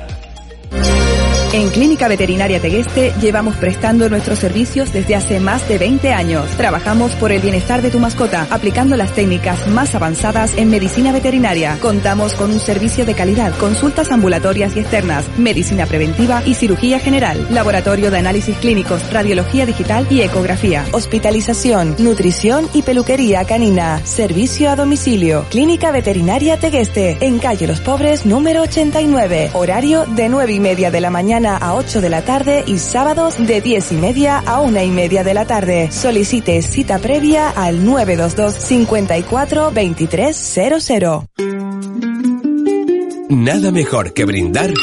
[1.53, 6.49] En Clínica Veterinaria Tegueste llevamos prestando nuestros servicios desde hace más de 20 años.
[6.51, 11.77] Trabajamos por el bienestar de tu mascota, aplicando las técnicas más avanzadas en medicina veterinaria.
[11.81, 17.45] Contamos con un servicio de calidad, consultas ambulatorias y externas, medicina preventiva y cirugía general,
[17.49, 24.77] laboratorio de análisis clínicos, radiología digital y ecografía, hospitalización, nutrición y peluquería canina, servicio a
[24.77, 25.45] domicilio.
[25.49, 31.01] Clínica Veterinaria Tegueste, en calle Los Pobres número 89, horario de 9 y media de
[31.01, 34.81] la mañana a 8 de la tarde y sábados de 10 y media a 1
[34.81, 35.91] y media de la tarde.
[35.91, 41.25] Solicite cita previa al 922 54 2300.
[43.29, 44.73] Nada mejor que brindar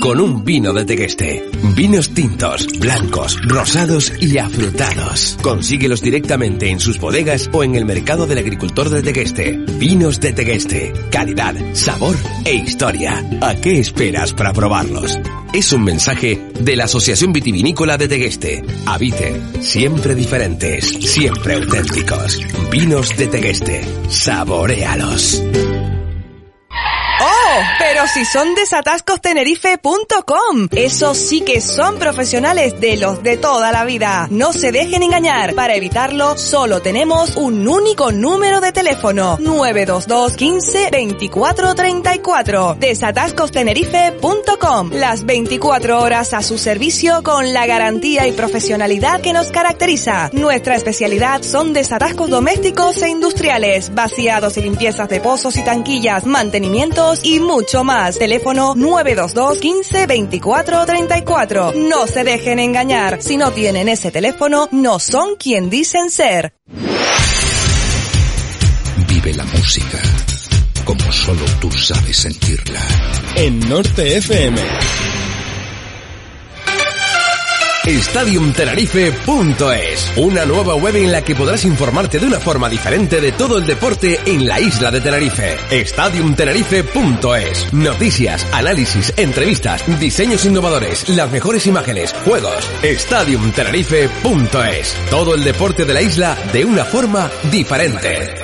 [0.00, 1.44] con un vino de Tegueste.
[1.76, 5.36] Vinos tintos, blancos, rosados y afrutados.
[5.42, 9.52] Consíguelos directamente en sus bodegas o en el mercado del agricultor de Tegueste.
[9.78, 10.92] Vinos de Tegueste.
[11.10, 13.24] Calidad, sabor e historia.
[13.42, 15.18] ¿A qué esperas para probarlos?
[15.52, 18.64] Es un mensaje de la Asociación Vitivinícola de Tegueste.
[18.86, 22.40] Avite, siempre diferentes, siempre auténticos.
[22.70, 23.82] Vinos de Tegueste.
[24.08, 25.42] Saborealos.
[27.78, 30.68] Pero si son desatascostenerife.com.
[30.70, 34.28] Esos sí que son profesionales de los de toda la vida.
[34.30, 35.54] No se dejen engañar.
[35.54, 39.36] Para evitarlo, solo tenemos un único número de teléfono.
[39.40, 42.76] 922 15 24 34.
[42.78, 44.90] Desatascostenerife.com.
[44.92, 50.30] Las 24 horas a su servicio con la garantía y profesionalidad que nos caracteriza.
[50.32, 57.24] Nuestra especialidad son desatascos domésticos e industriales, vaciados y limpiezas de pozos y tanquillas, mantenimientos
[57.24, 58.18] y mucho más.
[58.18, 61.72] Teléfono 922 15 24 34.
[61.74, 63.22] No se dejen engañar.
[63.22, 66.54] Si no tienen ese teléfono, no son quien dicen ser.
[69.08, 69.98] Vive la música
[70.84, 72.80] como solo tú sabes sentirla.
[73.36, 74.60] En Norte FM.
[77.86, 83.56] StadiumTenerife.es, una nueva web en la que podrás informarte de una forma diferente de todo
[83.56, 85.56] el deporte en la isla de Tenerife.
[85.86, 92.68] StadiumTenerife.es, noticias, análisis, entrevistas, diseños innovadores, las mejores imágenes, juegos.
[92.84, 98.34] StadiumTenerife.es, todo el deporte de la isla de una forma diferente.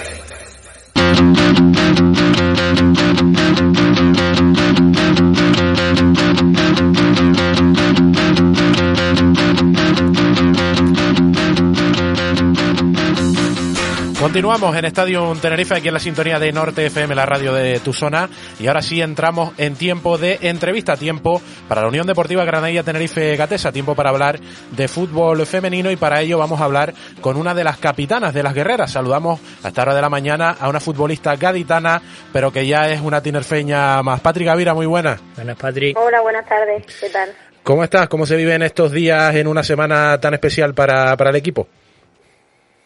[14.26, 17.92] Continuamos en Estadio Tenerife, aquí en la sintonía de Norte FM, la radio de tu
[17.92, 18.28] zona.
[18.58, 23.36] Y ahora sí entramos en tiempo de entrevista, tiempo para la Unión Deportiva Granadilla Tenerife
[23.36, 24.40] Gatesa, tiempo para hablar
[24.72, 28.42] de fútbol femenino y para ello vamos a hablar con una de las capitanas de
[28.42, 28.90] las guerreras.
[28.90, 32.02] Saludamos a esta hora de la mañana a una futbolista gaditana,
[32.32, 34.18] pero que ya es una tinerfeña más.
[34.22, 35.20] Patrick Gavira, muy buena.
[35.36, 35.96] Buenas, Patrick.
[35.96, 36.84] Hola, buenas tardes.
[37.00, 37.30] ¿Qué tal?
[37.62, 38.08] ¿Cómo estás?
[38.08, 41.68] ¿Cómo se viven estos días en una semana tan especial para, para el equipo?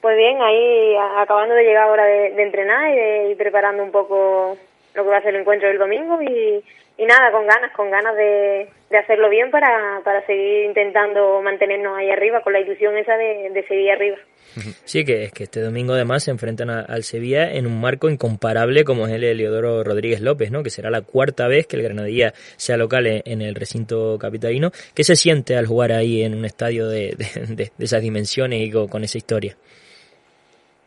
[0.01, 4.57] Pues bien, ahí acabando de llegar ahora de, de entrenar y, de- preparando un poco
[4.95, 6.65] lo que va a ser el encuentro del domingo y,
[7.05, 12.43] nada, con ganas, con ganas de, hacerlo bien para, para seguir intentando mantenernos ahí arriba,
[12.43, 14.17] con la ilusión esa de, de arriba.
[14.85, 18.85] Sí, que es que este domingo además se enfrentan al Sevilla en un marco incomparable
[18.85, 20.63] como es el de Leodoro Rodríguez López, ¿no?
[20.63, 24.73] Que será la cuarta vez que el Granadilla sea local en, el recinto capitalino.
[24.95, 27.17] ¿Qué se siente al jugar ahí en un estadio de,
[27.79, 29.57] esas dimensiones y con esa historia?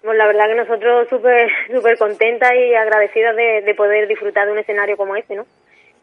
[0.03, 4.51] Pues la verdad que nosotros súper súper contentas y agradecidas de, de poder disfrutar de
[4.51, 5.45] un escenario como este, ¿no?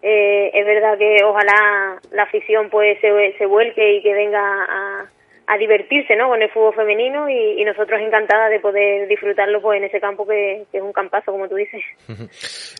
[0.02, 5.06] Eh, es verdad que ojalá la afición pues se, se vuelque y que venga a,
[5.46, 6.28] a divertirse, ¿no?
[6.28, 10.64] Con el fútbol femenino y, nosotros encantadas de poder disfrutarlo pues en ese campo que,
[10.72, 11.82] que es un campazo, como tú dices.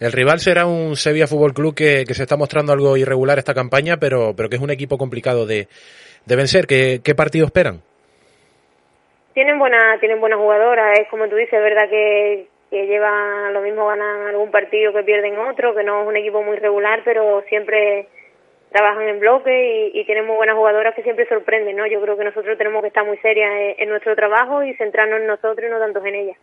[0.00, 3.54] El rival será un Sevilla Fútbol Club que, que se está mostrando algo irregular esta
[3.54, 5.68] campaña, pero, pero que es un equipo complicado de,
[6.24, 6.66] de vencer.
[6.66, 7.82] ¿Qué, ¿Qué partido esperan?
[9.34, 13.60] Tienen buena, tienen buenas jugadoras, es como tú dices, es verdad que, que llevan lo
[13.60, 17.42] mismo, ganan algún partido que pierden otro, que no es un equipo muy regular, pero
[17.48, 18.08] siempre
[18.70, 21.86] trabajan en bloque y, y tienen buenas jugadoras que siempre sorprenden, ¿no?
[21.86, 25.26] Yo creo que nosotros tenemos que estar muy serias en, nuestro trabajo y centrarnos en
[25.26, 26.36] nosotros y no tanto en ellas.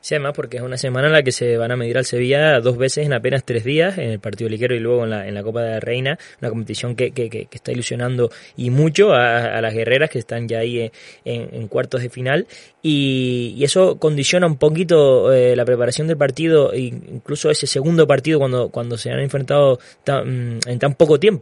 [0.00, 2.60] Sí, además porque es una semana en la que se van a medir al Sevilla
[2.60, 5.34] dos veces en apenas tres días, en el partido liquero y luego en la, en
[5.34, 9.56] la Copa de la Reina, una competición que, que, que- está ilusionando y mucho a,
[9.56, 10.90] a las guerreras que están ya ahí
[11.24, 12.46] en, en cuartos de final
[12.82, 18.06] y, y eso condiciona un poquito eh, la preparación del partido e incluso ese segundo
[18.06, 21.37] partido cuando, cuando se han enfrentado tan- en tan poco tiempo.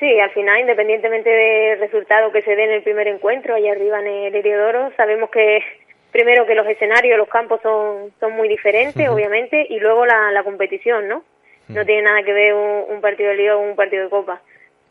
[0.00, 4.00] Sí, al final, independientemente del resultado que se dé en el primer encuentro, allá arriba
[4.00, 5.62] en el Heliodoro, sabemos que
[6.10, 10.42] primero que los escenarios, los campos son, son muy diferentes, obviamente, y luego la, la
[10.42, 11.22] competición, ¿no?
[11.68, 14.40] No tiene nada que ver un, un partido de liga con un partido de copa.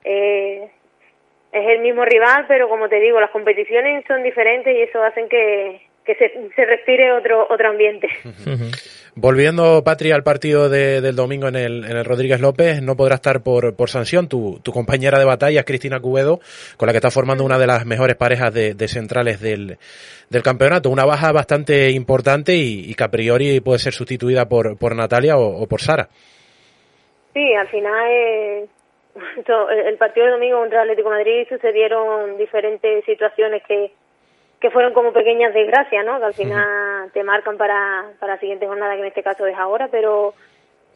[0.04, 0.70] Eh,
[1.52, 5.28] es el mismo rival, pero como te digo, las competiciones son diferentes y eso hacen
[5.28, 8.08] que, que se, se respire otro, otro ambiente.
[9.16, 13.16] Volviendo, Patria, al partido de- del domingo en el, en el Rodríguez López, no podrá
[13.16, 16.40] estar por, por sanción tu, tu compañera de batalla, Cristina Cubedo,
[16.78, 19.78] con la que está formando una de las mejores parejas de, de centrales del,
[20.30, 20.90] del campeonato.
[20.90, 25.38] Una baja bastante importante y, y que a priori puede ser sustituida por, por Natalia
[25.38, 26.08] o, o por Sara.
[27.34, 28.66] Sí, al final eh,
[29.86, 33.92] el partido de domingo contra el Atlético de Madrid sucedieron diferentes situaciones que,
[34.60, 36.20] que fueron como pequeñas desgracias, ¿no?
[36.20, 39.58] Que al final te marcan para, para la siguiente jornada, que en este caso es
[39.58, 40.34] ahora, pero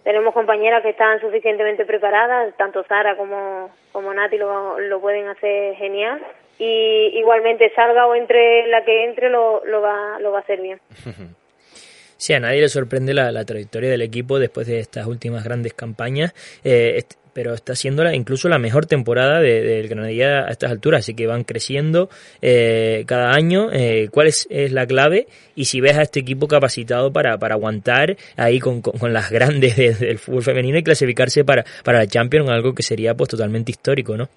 [0.04, 5.76] tenemos compañeras que están suficientemente preparadas, tanto Sara como, como Nati lo, lo pueden hacer
[5.76, 6.22] genial.
[6.60, 10.62] Y igualmente salga o entre la que entre lo, lo, va, lo va a hacer
[10.62, 10.80] bien.
[12.16, 15.74] Sí, a nadie le sorprende la, la trayectoria del equipo después de estas últimas grandes
[15.74, 16.34] campañas.
[16.64, 17.04] Eh,
[17.34, 21.16] pero está siendo la, incluso la mejor temporada del de, Granadilla a estas alturas, así
[21.16, 22.10] que van creciendo
[22.42, 23.70] eh, cada año.
[23.72, 25.28] Eh, ¿Cuál es, es, la clave?
[25.56, 29.32] Y si ves a este equipo capacitado para, para aguantar ahí con, con, con las
[29.32, 33.30] grandes de, del fútbol femenino y clasificarse para, para la Champions, algo que sería pues
[33.30, 34.30] totalmente histórico, ¿no?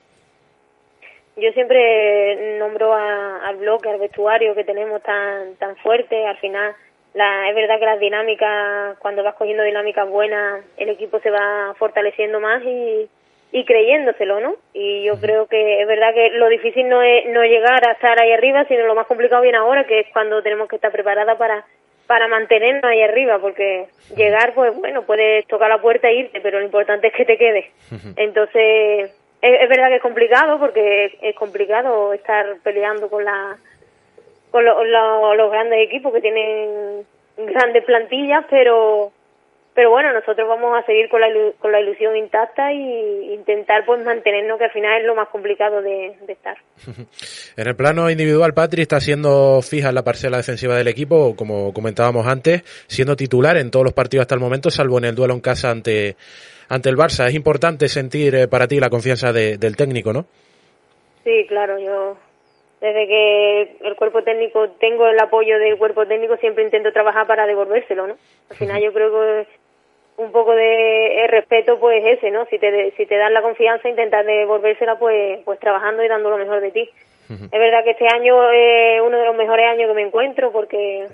[1.38, 6.74] Yo siempre nombro a, al bloque, al vestuario que tenemos tan, tan fuerte, al final
[7.16, 11.74] la, es verdad que las dinámicas, cuando vas cogiendo dinámicas buenas, el equipo se va
[11.78, 13.08] fortaleciendo más y,
[13.52, 14.56] y creyéndoselo, ¿no?
[14.74, 18.20] Y yo creo que es verdad que lo difícil no es no llegar a estar
[18.20, 21.38] ahí arriba, sino lo más complicado viene ahora, que es cuando tenemos que estar preparadas
[21.38, 21.64] para
[22.06, 26.60] para mantenernos ahí arriba, porque llegar, pues bueno, puedes tocar la puerta e irte, pero
[26.60, 27.64] lo importante es que te quedes.
[28.16, 29.10] Entonces,
[29.42, 33.56] es, es verdad que es complicado, porque es complicado estar peleando con la
[34.56, 37.04] con lo, lo, los grandes equipos que tienen
[37.36, 39.12] grandes plantillas, pero
[39.74, 41.26] pero bueno, nosotros vamos a seguir con la,
[41.58, 45.82] con la ilusión intacta y intentar pues mantenernos, que al final es lo más complicado
[45.82, 46.56] de, de estar.
[47.58, 51.74] en el plano individual, Patri está siendo fija en la parcela defensiva del equipo, como
[51.74, 55.34] comentábamos antes, siendo titular en todos los partidos hasta el momento, salvo en el duelo
[55.34, 56.16] en casa ante,
[56.70, 57.26] ante el Barça.
[57.26, 60.24] Es importante sentir eh, para ti la confianza de, del técnico, ¿no?
[61.24, 62.16] Sí, claro, yo
[62.80, 67.46] desde que el cuerpo técnico tengo el apoyo del cuerpo técnico siempre intento trabajar para
[67.46, 68.16] devolvérselo no
[68.50, 69.46] al final yo creo que
[70.18, 74.24] un poco de respeto pues ese no si te si te dan la confianza intentar
[74.24, 76.88] devolvérsela pues pues trabajando y dando lo mejor de ti.
[77.28, 81.08] Es verdad que este año es uno de los mejores años que me encuentro porque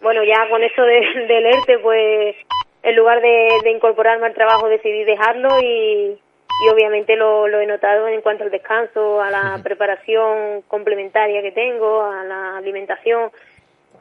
[0.00, 2.36] bueno ya con eso de, del ERTE pues
[2.82, 6.18] en lugar de, de incorporarme al trabajo decidí dejarlo y
[6.62, 11.52] y obviamente lo, lo he notado en cuanto al descanso, a la preparación complementaria que
[11.52, 13.30] tengo, a la alimentación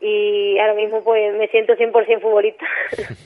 [0.05, 2.65] y ahora mismo pues me siento 100% futbolista.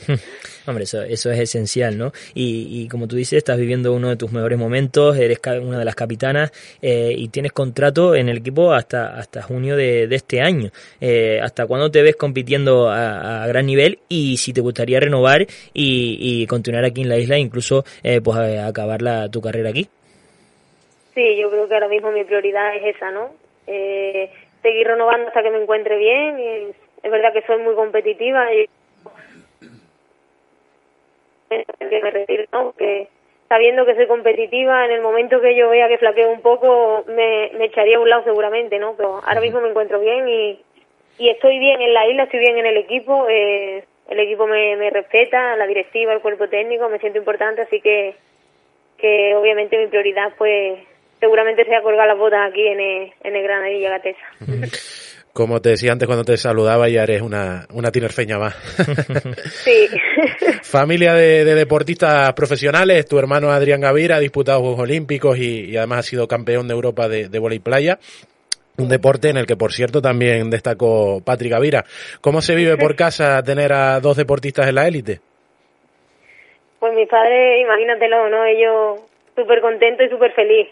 [0.66, 2.12] Hombre, eso, eso es esencial, ¿no?
[2.34, 5.86] Y, y, como tú dices, estás viviendo uno de tus mejores momentos, eres una de
[5.86, 6.52] las capitanas
[6.82, 10.70] eh, y tienes contrato en el equipo hasta, hasta junio de, de este año.
[11.02, 15.42] Eh, ¿Hasta cuándo te ves compitiendo a, a, gran nivel y si te gustaría renovar
[15.74, 19.90] y, y continuar aquí en la isla, incluso eh, pues acabar la, tu carrera aquí?
[21.14, 23.34] Sí, yo creo que ahora mismo mi prioridad es esa, ¿no?
[23.68, 24.30] Eh,
[24.62, 26.40] seguir renovando hasta que me encuentre bien.
[26.40, 28.68] Y es verdad que soy muy competitiva y
[31.50, 32.74] que me retiro, ¿no?
[32.74, 33.08] que
[33.48, 37.52] sabiendo que soy competitiva, en el momento que yo vea que flaqueo un poco, me,
[37.58, 38.94] me echaría a un lado seguramente, ¿no?
[38.96, 40.62] Pero ahora mismo me encuentro bien y,
[41.18, 44.76] y estoy bien en la isla, estoy bien en el equipo, eh, el equipo me,
[44.76, 48.14] me respeta, la directiva, el cuerpo técnico, me siento importante, así que,
[49.00, 50.80] que obviamente mi prioridad pues
[51.20, 54.20] seguramente sea colgar las botas aquí en el, en el Granadilla Gatesa.
[55.34, 58.56] Como te decía antes cuando te saludaba, ya eres una, una tinerfeña más.
[59.64, 59.88] sí.
[60.64, 65.78] Familia de, de, deportistas profesionales, tu hermano Adrián Gavira ha disputado Juegos Olímpicos y, y
[65.78, 68.00] además ha sido campeón de Europa de, de volei playa.
[68.78, 71.84] Un deporte en el que, por cierto, también destacó Patrick Gavira.
[72.22, 75.20] ¿Cómo se vive por casa tener a dos deportistas en la élite?
[76.80, 78.46] Pues mis padres, imagínatelo, ¿no?
[78.46, 79.02] Ellos
[79.36, 80.70] súper contentos y súper feliz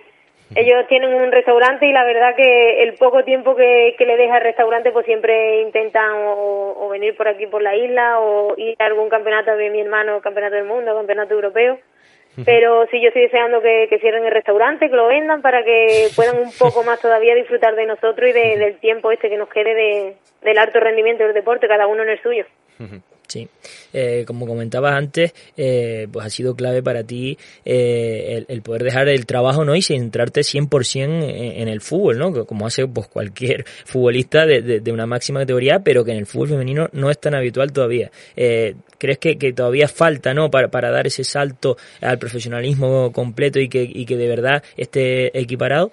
[0.56, 4.38] ellos tienen un restaurante y la verdad que el poco tiempo que, que le deja
[4.38, 8.76] el restaurante pues siempre intentan o, o, venir por aquí por la isla o ir
[8.80, 11.78] a algún campeonato de mi hermano, campeonato del mundo, campeonato europeo.
[12.46, 16.08] Pero sí, yo estoy deseando que, que, cierren el restaurante, que lo vendan para que
[16.16, 19.50] puedan un poco más todavía disfrutar de nosotros y de, del tiempo este que nos
[19.50, 22.46] quede de, del alto rendimiento del deporte, cada uno en el suyo.
[23.28, 23.50] Sí,
[23.92, 28.84] eh, como comentabas antes, eh, pues ha sido clave para ti eh, el, el, poder
[28.84, 32.46] dejar el trabajo no y centrarte 100% en, en el fútbol, ¿no?
[32.46, 36.26] Como hace pues cualquier futbolista de, de, de, una máxima categoría, pero que en el
[36.26, 38.12] fútbol femenino no es tan habitual todavía.
[38.38, 43.60] Eh, ¿Crees que, que, todavía falta, no, para, para dar ese salto al profesionalismo completo
[43.60, 45.92] y que, y que de verdad esté equiparado?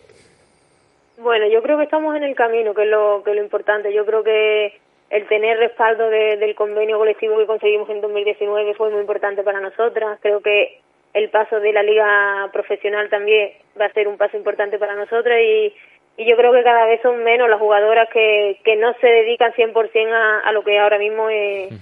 [1.19, 3.93] Bueno, yo creo que estamos en el camino, que es lo, que es lo importante.
[3.93, 4.84] Yo creo que
[5.15, 9.61] el tener respaldo de, del convenio colectivo que conseguimos en 2019 fue muy importante para
[9.61, 10.19] nosotras.
[10.21, 10.81] Creo que
[11.13, 15.39] el paso de la liga profesional también va a ser un paso importante para nosotras
[15.41, 15.73] y,
[16.17, 19.53] y yo creo que cada vez son menos las jugadoras que, que no se dedican
[19.53, 21.73] 100% a, a lo que ahora mismo es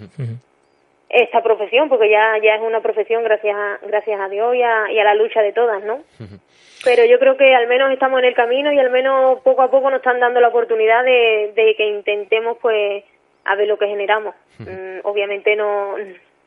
[1.09, 4.93] esta profesión, porque ya, ya es una profesión gracias a, gracias a Dios y a,
[4.93, 6.03] y a la lucha de todas, ¿no?
[6.85, 9.71] Pero yo creo que al menos estamos en el camino y al menos poco a
[9.71, 13.05] poco nos están dando la oportunidad de, de que intentemos pues
[13.45, 14.35] a ver lo que generamos.
[14.59, 15.97] Mm, obviamente no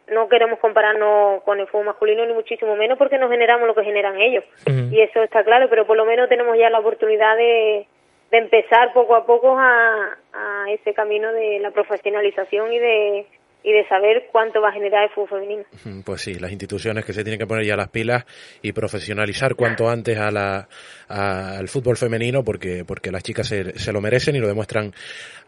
[0.08, 3.84] no queremos compararnos con el fútbol masculino ni muchísimo menos porque no generamos lo que
[3.84, 4.44] generan ellos.
[4.92, 7.88] Y eso está claro, pero por lo menos tenemos ya la oportunidad de,
[8.32, 13.26] de empezar poco a poco a, a ese camino de la profesionalización y de
[13.66, 15.64] y de saber cuánto va a generar el fútbol femenino.
[16.06, 18.24] Pues sí, las instituciones que se tienen que poner ya las pilas
[18.62, 20.68] y profesionalizar cuanto antes a la,
[21.10, 24.94] al fútbol femenino porque, porque las chicas se, se, lo merecen y lo demuestran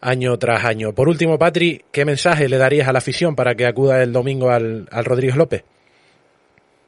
[0.00, 0.92] año tras año.
[0.92, 4.50] Por último, Patri, ¿qué mensaje le darías a la afición para que acuda el domingo
[4.50, 5.62] al, al Rodríguez López?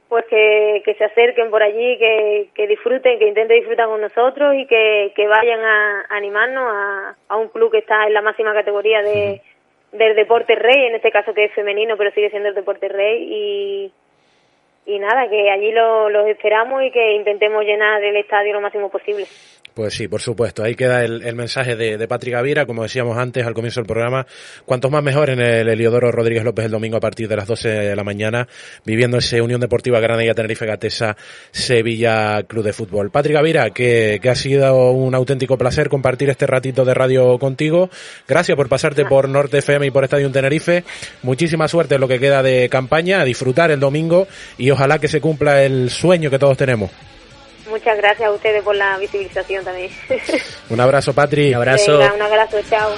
[0.08, 4.56] Pues que, que se acerquen por allí, que, que disfruten, que intenten disfrutar con nosotros
[4.56, 8.52] y que, que vayan a, animarnos a, a, un club que está en la máxima
[8.52, 9.40] categoría de,
[9.92, 13.26] del deporte rey, en este caso que es femenino, pero sigue siendo el deporte rey
[13.28, 13.92] y,
[14.86, 18.88] y nada, que allí los lo esperamos y que intentemos llenar el estadio lo máximo
[18.88, 19.26] posible.
[19.74, 20.62] Pues sí, por supuesto.
[20.62, 23.86] Ahí queda el, el mensaje de, de Patrick Gavira, como decíamos antes al comienzo del
[23.86, 24.26] programa.
[24.64, 27.68] Cuantos más mejor en el Heliodoro Rodríguez López el domingo a partir de las 12
[27.68, 28.48] de la mañana,
[28.84, 31.16] viviendo ese Unión Deportiva Granadilla Tenerife Gatesa
[31.52, 33.10] Sevilla Club de Fútbol.
[33.10, 37.90] Patrick Gavira, que, que, ha sido un auténtico placer compartir este ratito de radio contigo.
[38.26, 40.84] Gracias por pasarte por Norte FM y por Estadio Tenerife.
[41.22, 44.26] Muchísima suerte en lo que queda de campaña, a disfrutar el domingo
[44.58, 46.90] y ojalá que se cumpla el sueño que todos tenemos.
[47.68, 49.90] Muchas gracias a ustedes por la visibilización también.
[50.70, 51.50] Un abrazo, Patri.
[51.50, 51.98] Un abrazo.
[51.98, 52.90] Venga, un abrazo, chao.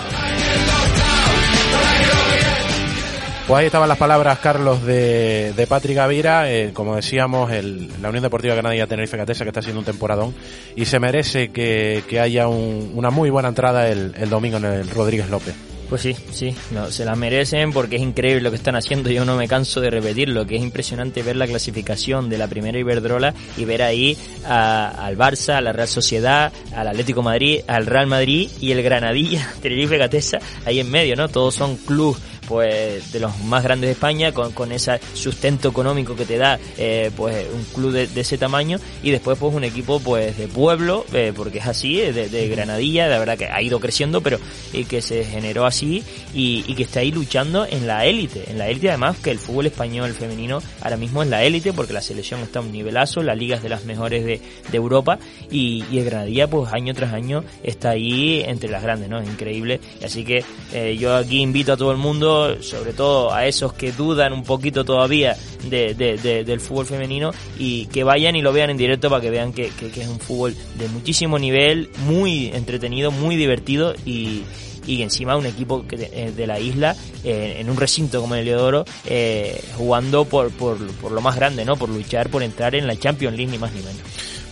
[3.46, 6.50] Pues ahí estaban las palabras, Carlos, de, de Patrick Gavira.
[6.50, 10.34] Eh, como decíamos, el, la Unión Deportiva Granadilla Tenerife Gatesa, que está haciendo un temporadón,
[10.76, 14.64] y se merece que, que haya un, una muy buena entrada el, el domingo en
[14.64, 15.54] el Rodríguez López.
[15.92, 19.10] Pues sí, sí, no, se la merecen porque es increíble lo que están haciendo.
[19.10, 22.78] Yo no me canso de repetirlo, que es impresionante ver la clasificación de la primera
[22.78, 24.16] Iberdrola y ver ahí
[24.46, 28.82] a, al Barça, a la Real Sociedad, al Atlético Madrid, al Real Madrid y el
[28.82, 31.28] Granadilla, Tenerife Gatesa, ahí en medio, ¿no?
[31.28, 36.16] Todos son clubes pues de los más grandes de España con, con ese sustento económico
[36.16, 38.78] que te da eh, pues un club de, de, ese tamaño.
[39.02, 43.08] Y después pues un equipo pues de pueblo eh, porque es así de, de, Granadilla.
[43.08, 44.38] La verdad que ha ido creciendo pero
[44.72, 46.02] y que se generó así
[46.34, 48.44] y, y que está ahí luchando en la élite.
[48.50, 51.92] En la élite además que el fútbol español femenino ahora mismo es la élite porque
[51.92, 54.40] la selección está a un nivelazo la liga es de las mejores de,
[54.70, 55.18] de Europa
[55.50, 59.28] y, y el Granadilla pues año tras año está ahí entre las grandes no es
[59.28, 59.80] increíble.
[60.04, 63.92] Así que eh, yo aquí invito a todo el mundo sobre todo a esos que
[63.92, 65.36] dudan un poquito todavía
[65.68, 69.20] de, de, de, del fútbol femenino y que vayan y lo vean en directo para
[69.20, 74.42] que vean que, es un fútbol de muchísimo nivel, muy entretenido, muy divertido y,
[74.86, 78.84] y encima un equipo que de, la isla eh, en un recinto como el Leodoro
[79.06, 81.76] eh, jugando por, por, por, lo más grande, ¿no?
[81.76, 84.02] Por luchar por entrar en la Champions League ni más ni menos.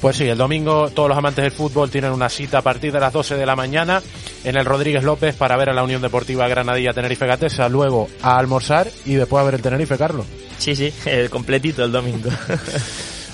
[0.00, 3.00] Pues sí, el domingo todos los amantes del fútbol tienen una cita a partir de
[3.00, 4.02] las 12 de la mañana
[4.44, 8.38] en el Rodríguez López para ver a la Unión Deportiva Granadilla Tenerife Gatesa, luego a
[8.38, 10.26] almorzar y después a ver el Tenerife, Carlos.
[10.58, 12.30] Sí, sí, el completito el domingo.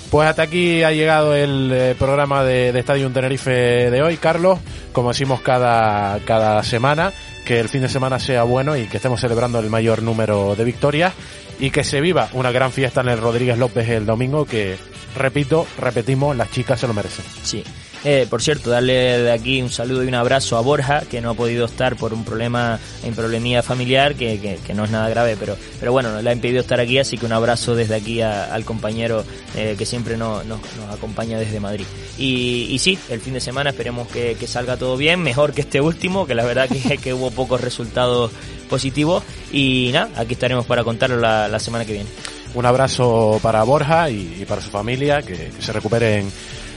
[0.09, 4.57] Pues hasta aquí ha llegado el eh, programa de, de Estadio Tenerife de hoy, Carlos.
[4.93, 7.11] Como decimos cada, cada semana,
[7.45, 10.63] que el fin de semana sea bueno y que estemos celebrando el mayor número de
[10.63, 11.13] victorias
[11.59, 14.77] y que se viva una gran fiesta en el Rodríguez López el domingo que,
[15.15, 17.25] repito, repetimos, las chicas se lo merecen.
[17.43, 17.63] Sí.
[18.03, 21.31] Eh, por cierto, darle de aquí un saludo y un abrazo a Borja, que no
[21.31, 25.35] ha podido estar por un problema, en problemía familiar, que, que, no es nada grave,
[25.39, 28.63] pero, pero bueno, le ha impedido estar aquí, así que un abrazo desde aquí al
[28.65, 29.23] compañero
[29.55, 31.85] eh, que siempre nos, nos, nos, acompaña desde Madrid.
[32.17, 36.25] Y, sí, el fin de semana esperemos que, salga todo bien, mejor que este último,
[36.25, 38.31] que la verdad que, que hubo pocos resultados
[38.69, 39.23] positivos.
[39.51, 42.09] Y nada, aquí estaremos para contarlo la, la semana que viene.
[42.53, 46.31] Un abrazo para Borja y, y para su familia, que, que se recuperen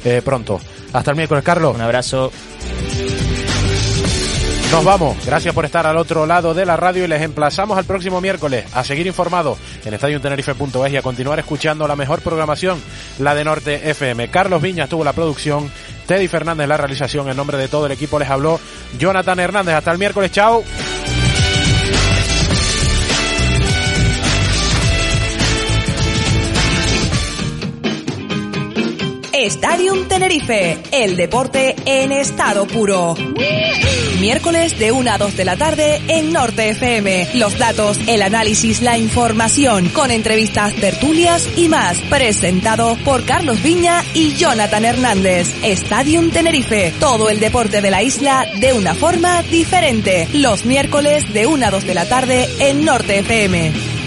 [0.05, 0.61] eh, pronto.
[0.93, 1.75] Hasta el miércoles, Carlos.
[1.75, 2.31] Un abrazo.
[4.71, 5.17] Nos vamos.
[5.27, 8.65] Gracias por estar al otro lado de la radio y les emplazamos al próximo miércoles
[8.73, 12.81] a seguir informados en estadiotenerife.es y a continuar escuchando la mejor programación,
[13.19, 14.29] la de Norte FM.
[14.29, 15.69] Carlos Viñas tuvo la producción,
[16.07, 17.29] Teddy Fernández la realización.
[17.29, 18.61] En nombre de todo el equipo les habló
[18.97, 19.75] Jonathan Hernández.
[19.75, 20.31] Hasta el miércoles.
[20.31, 20.63] Chao.
[29.47, 33.15] Stadium Tenerife, el deporte en estado puro.
[34.21, 37.31] Miércoles de 1 a 2 de la tarde en Norte FM.
[37.35, 41.97] Los datos, el análisis, la información, con entrevistas, tertulias y más.
[42.11, 45.49] Presentado por Carlos Viña y Jonathan Hernández.
[45.63, 50.29] Stadium Tenerife, todo el deporte de la isla de una forma diferente.
[50.35, 54.00] Los miércoles de 1 a 2 de la tarde en Norte FM.